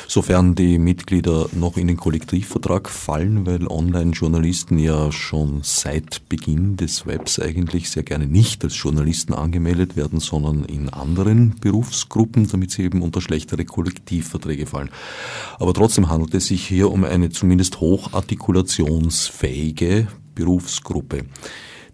[0.07, 7.05] sofern die Mitglieder noch in den Kollektivvertrag fallen, weil Online-Journalisten ja schon seit Beginn des
[7.05, 12.83] Webs eigentlich sehr gerne nicht als Journalisten angemeldet werden, sondern in anderen Berufsgruppen, damit sie
[12.83, 14.89] eben unter schlechtere Kollektivverträge fallen.
[15.59, 21.25] Aber trotzdem handelt es sich hier um eine zumindest hochartikulationsfähige Berufsgruppe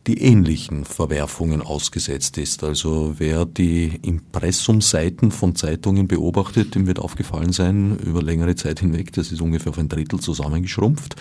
[0.07, 2.63] die ähnlichen Verwerfungen ausgesetzt ist.
[2.63, 9.11] Also wer die Impressumseiten von Zeitungen beobachtet, dem wird aufgefallen sein, über längere Zeit hinweg,
[9.13, 11.17] das ist ungefähr auf ein Drittel zusammengeschrumpft.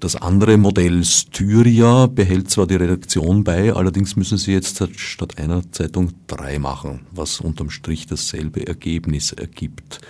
[0.00, 5.70] Das andere Modell Styria behält zwar die Redaktion bei, allerdings müssen sie jetzt statt einer
[5.70, 10.00] Zeitung drei machen, was unterm Strich dasselbe Ergebnis ergibt.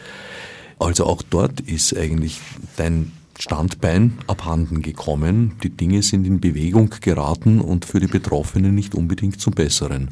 [0.78, 2.40] Also auch dort ist eigentlich
[2.76, 5.52] dein Standbein abhanden gekommen.
[5.62, 10.08] Die Dinge sind in Bewegung geraten und für die Betroffenen nicht unbedingt zum Besseren.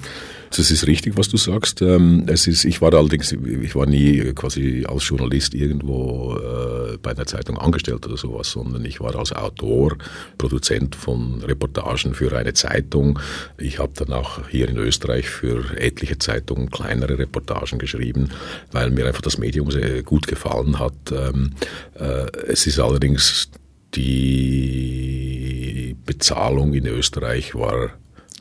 [0.57, 1.83] Das ist richtig, was du sagst.
[1.83, 7.11] Ähm, es ist, ich war allerdings, ich war nie quasi als Journalist irgendwo äh, bei
[7.11, 9.97] einer Zeitung angestellt oder sowas, sondern ich war als Autor,
[10.39, 13.19] Produzent von Reportagen für eine Zeitung.
[13.59, 18.29] Ich habe dann auch hier in Österreich für etliche Zeitungen kleinere Reportagen geschrieben,
[18.71, 20.95] weil mir einfach das Medium sehr gut gefallen hat.
[21.11, 21.55] Ähm,
[21.99, 23.51] äh, es ist allerdings
[23.97, 27.91] die Bezahlung in Österreich war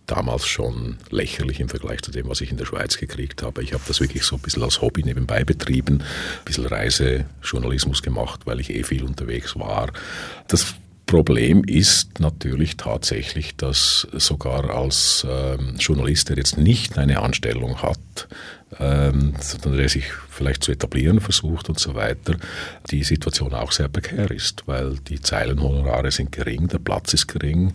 [0.06, 3.64] damals schon lächerlich im Vergleich zu dem, was ich in der Schweiz gekriegt habe.
[3.64, 8.41] Ich habe das wirklich so ein bisschen als Hobby nebenbei betrieben, ein bisschen Reisejournalismus gemacht,
[8.45, 9.91] weil ich eh viel unterwegs war.
[10.47, 10.76] Das
[11.06, 18.28] Problem ist natürlich tatsächlich, dass sogar als ähm, Journalist, der jetzt nicht eine Anstellung hat,
[18.80, 22.36] ähm, sondern der sich vielleicht zu etablieren versucht und so weiter,
[22.90, 27.74] die Situation auch sehr prekär ist, weil die Zeilenhonorare sind gering, der Platz ist gering,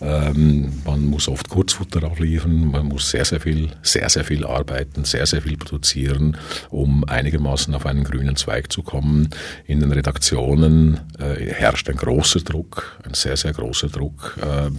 [0.00, 5.04] ähm, man muss oft Kurzfutter abliefern, man muss sehr, sehr viel, sehr, sehr viel arbeiten,
[5.04, 6.36] sehr, sehr viel produzieren,
[6.70, 9.28] um einigermaßen auf einen grünen Zweig zu kommen.
[9.66, 14.38] In den Redaktionen äh, herrscht ein großer Druck, ein sehr, sehr großer Druck.
[14.40, 14.70] Äh,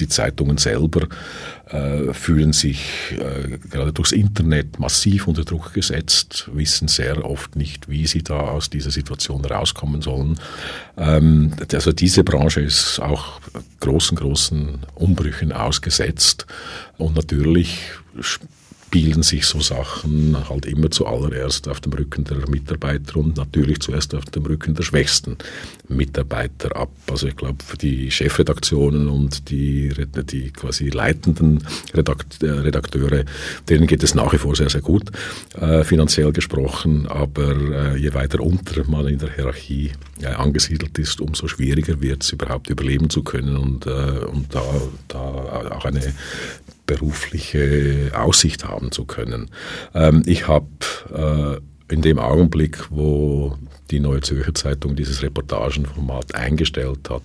[0.00, 1.08] die Zeitungen selber
[1.66, 2.80] äh, fühlen sich
[3.12, 8.40] äh, gerade durchs Internet massiv unter Druck gesetzt, wissen sehr oft nicht, wie sie da
[8.40, 10.38] aus dieser Situation rauskommen sollen.
[10.96, 13.40] Ähm, also diese Branche ist auch
[13.80, 16.46] großen, großen Umbrüchen ausgesetzt
[16.98, 17.78] und natürlich
[18.94, 24.14] spielen sich so Sachen halt immer zuallererst auf dem Rücken der Mitarbeiter und natürlich zuerst
[24.14, 25.36] auf dem Rücken der schwächsten
[25.88, 26.90] Mitarbeiter ab.
[27.10, 29.92] Also ich glaube, für die Chefredaktionen und die,
[30.30, 33.24] die quasi leitenden Redakteure,
[33.68, 35.10] denen geht es nach wie vor sehr, sehr gut,
[35.60, 37.08] äh, finanziell gesprochen.
[37.08, 39.90] Aber äh, je weiter unter man in der Hierarchie
[40.22, 44.62] äh, angesiedelt ist, umso schwieriger wird es überhaupt überleben zu können und, äh, und da,
[45.08, 46.14] da auch eine
[46.86, 49.50] berufliche Aussicht haben zu können.
[49.94, 50.66] Ähm, ich habe
[51.88, 53.56] äh, in dem Augenblick, wo
[53.90, 57.22] die Neue Zürcher Zeitung dieses Reportagenformat eingestellt hat,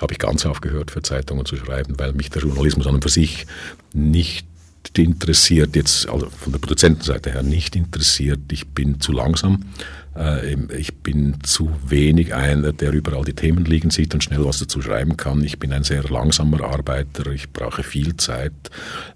[0.00, 3.08] habe ich ganz aufgehört, für Zeitungen zu schreiben, weil mich der Journalismus an und für
[3.08, 3.46] sich
[3.92, 4.46] nicht
[4.96, 8.40] interessiert, jetzt also von der Produzentenseite her nicht interessiert.
[8.50, 9.64] Ich bin zu langsam.
[10.18, 14.58] Äh, ich bin zu wenig einer, der überall die Themen liegen sieht und schnell was
[14.58, 15.42] dazu schreiben kann.
[15.44, 17.30] Ich bin ein sehr langsamer Arbeiter.
[17.30, 18.52] Ich brauche viel Zeit.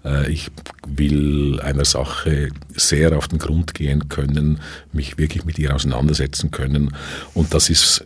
[0.05, 0.49] Äh, ich
[0.87, 4.59] will einer Sache sehr auf den Grund gehen können,
[4.91, 6.95] mich wirklich mit ihr auseinandersetzen können.
[7.33, 8.05] Und das ist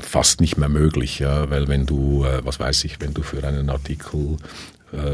[0.00, 3.44] fast nicht mehr möglich, ja, weil wenn du, äh, was weiß ich, wenn du für
[3.44, 4.36] einen Artikel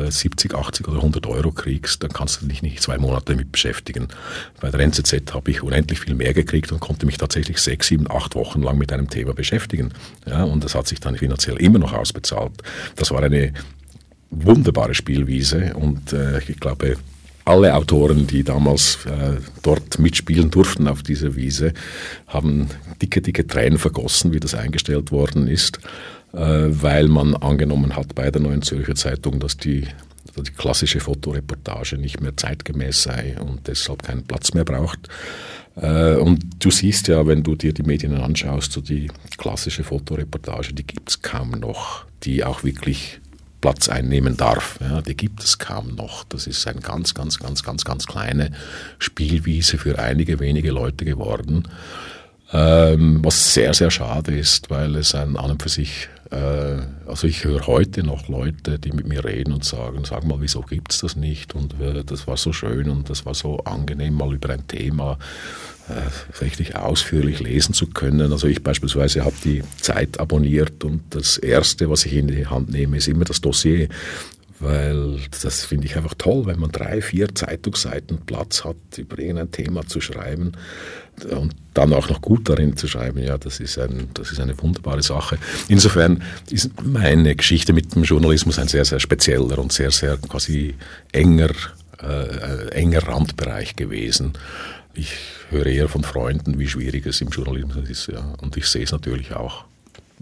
[0.08, 3.52] 70, äh, 80 oder 100 Euro kriegst, dann kannst du dich nicht zwei Monate damit
[3.52, 4.08] beschäftigen.
[4.60, 8.10] Bei der NZZ habe ich unendlich viel mehr gekriegt und konnte mich tatsächlich sechs, sieben,
[8.10, 9.92] acht Wochen lang mit einem Thema beschäftigen.
[10.26, 12.52] Ja, und das hat sich dann finanziell immer noch ausbezahlt.
[12.96, 13.52] Das war eine
[14.30, 16.96] wunderbare Spielwiese und äh, ich glaube,
[17.48, 21.72] alle Autoren, die damals äh, dort mitspielen durften auf dieser Wiese,
[22.26, 22.68] haben
[23.00, 25.80] dicke, dicke Tränen vergossen, wie das eingestellt worden ist.
[26.32, 29.86] Äh, weil man angenommen hat bei der Neuen Zürcher Zeitung, dass die,
[30.36, 35.08] die klassische Fotoreportage nicht mehr zeitgemäß sei und deshalb keinen Platz mehr braucht.
[35.76, 40.74] Äh, und du siehst ja, wenn du dir die Medien anschaust, so die klassische Fotoreportage,
[40.74, 43.20] die gibt es kaum noch, die auch wirklich
[43.60, 44.78] Platz einnehmen darf.
[44.80, 46.24] Ja, die gibt es kaum noch.
[46.24, 48.52] Das ist eine ganz, ganz, ganz, ganz, ganz kleine
[48.98, 51.66] Spielwiese für einige wenige Leute geworden.
[52.52, 57.44] Ähm, was sehr, sehr schade ist, weil es ein an und für sich also ich
[57.44, 61.00] höre heute noch Leute, die mit mir reden und sagen, sag mal, wieso gibt es
[61.00, 61.54] das nicht?
[61.54, 65.18] Und äh, das war so schön und das war so angenehm, mal über ein Thema
[65.88, 68.32] äh, richtig ausführlich lesen zu können.
[68.32, 72.70] Also ich beispielsweise habe die Zeit abonniert und das Erste, was ich in die Hand
[72.70, 73.88] nehme, ist immer das Dossier
[74.60, 79.52] weil das finde ich einfach toll, wenn man drei, vier Zeitungsseiten Platz hat, über irgendein
[79.52, 80.50] Thema zu schreiben
[81.24, 84.60] und dann auch noch gut darin zu schreiben, ja, das ist, ein, das ist eine
[84.60, 85.38] wunderbare Sache.
[85.68, 90.74] Insofern ist meine Geschichte mit dem Journalismus ein sehr, sehr spezieller und sehr, sehr quasi
[91.12, 91.50] enger,
[92.02, 94.32] äh, enger Randbereich gewesen.
[94.94, 95.12] Ich
[95.50, 98.92] höre eher von Freunden, wie schwierig es im Journalismus ist, ja, und ich sehe es
[98.92, 99.64] natürlich auch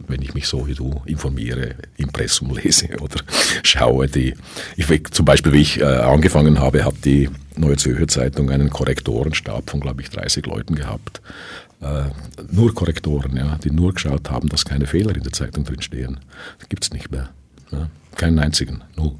[0.08, 3.20] wenn ich mich so wie du informiere, Impressum lese oder
[3.62, 4.08] schaue.
[4.08, 4.34] Die,
[4.76, 7.28] ich, zum Beispiel, wie ich äh, angefangen habe, hat die
[7.58, 11.22] Neue Zürcher Zeitung einen Korrektorenstab von, glaube ich, 30 Leuten gehabt.
[11.80, 12.04] Äh,
[12.50, 16.20] nur Korrektoren, ja, die nur geschaut haben, dass keine Fehler in der Zeitung drinstehen.
[16.58, 17.30] Das gibt es nicht mehr.
[17.72, 17.88] Ja.
[18.14, 19.14] Keinen einzigen, null.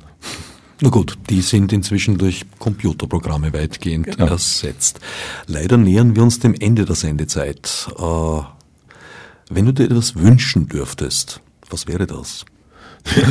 [0.83, 4.27] Na gut, die sind inzwischen durch Computerprogramme weitgehend genau.
[4.27, 5.01] ersetzt.
[5.47, 7.89] Leider nähern wir uns dem Ende der Sendezeit.
[7.99, 8.41] Äh,
[9.49, 11.41] wenn du dir etwas wünschen dürftest,
[11.71, 12.45] was wäre das?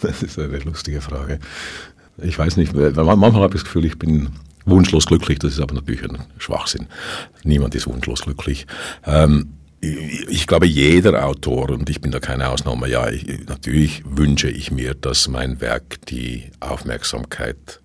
[0.00, 1.38] das ist eine lustige Frage.
[2.18, 4.28] Ich weiß nicht, manchmal habe ich das Gefühl, ich bin
[4.66, 6.86] wunschlos glücklich, das ist aber natürlich ein Schwachsinn.
[7.42, 8.66] Niemand ist wunschlos glücklich.
[9.04, 14.48] Ähm, ich glaube, jeder Autor, und ich bin da keine Ausnahme, ja, ich, natürlich wünsche
[14.48, 17.80] ich mir, dass mein Werk die Aufmerksamkeit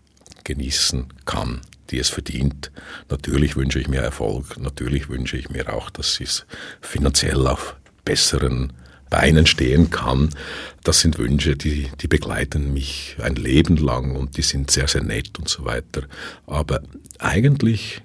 [0.46, 2.72] genießen kann die es verdient.
[3.10, 6.46] Natürlich wünsche ich mir Erfolg, natürlich wünsche ich mir auch, dass es
[6.82, 7.76] finanziell auf
[8.06, 8.74] besseren
[9.10, 10.30] Beinen stehen kann.
[10.84, 15.04] Das sind Wünsche, die, die begleiten mich ein Leben lang und die sind sehr, sehr
[15.04, 16.04] nett und so weiter.
[16.46, 16.82] Aber
[17.18, 18.02] eigentlich,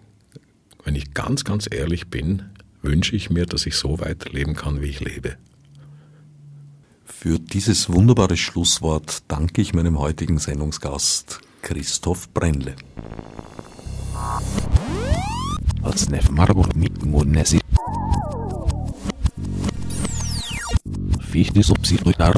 [0.85, 2.43] wenn ich ganz, ganz ehrlich bin,
[2.82, 5.37] wünsche ich mir, dass ich so weiterleben kann, wie ich lebe.
[7.05, 12.76] Für dieses wunderbare Schlusswort danke ich meinem heutigen Sendungsgast Christoph Brennle.
[15.85, 17.61] Hocne mit marbur mi munnesi.
[21.20, 22.35] Fichni subsiduitar.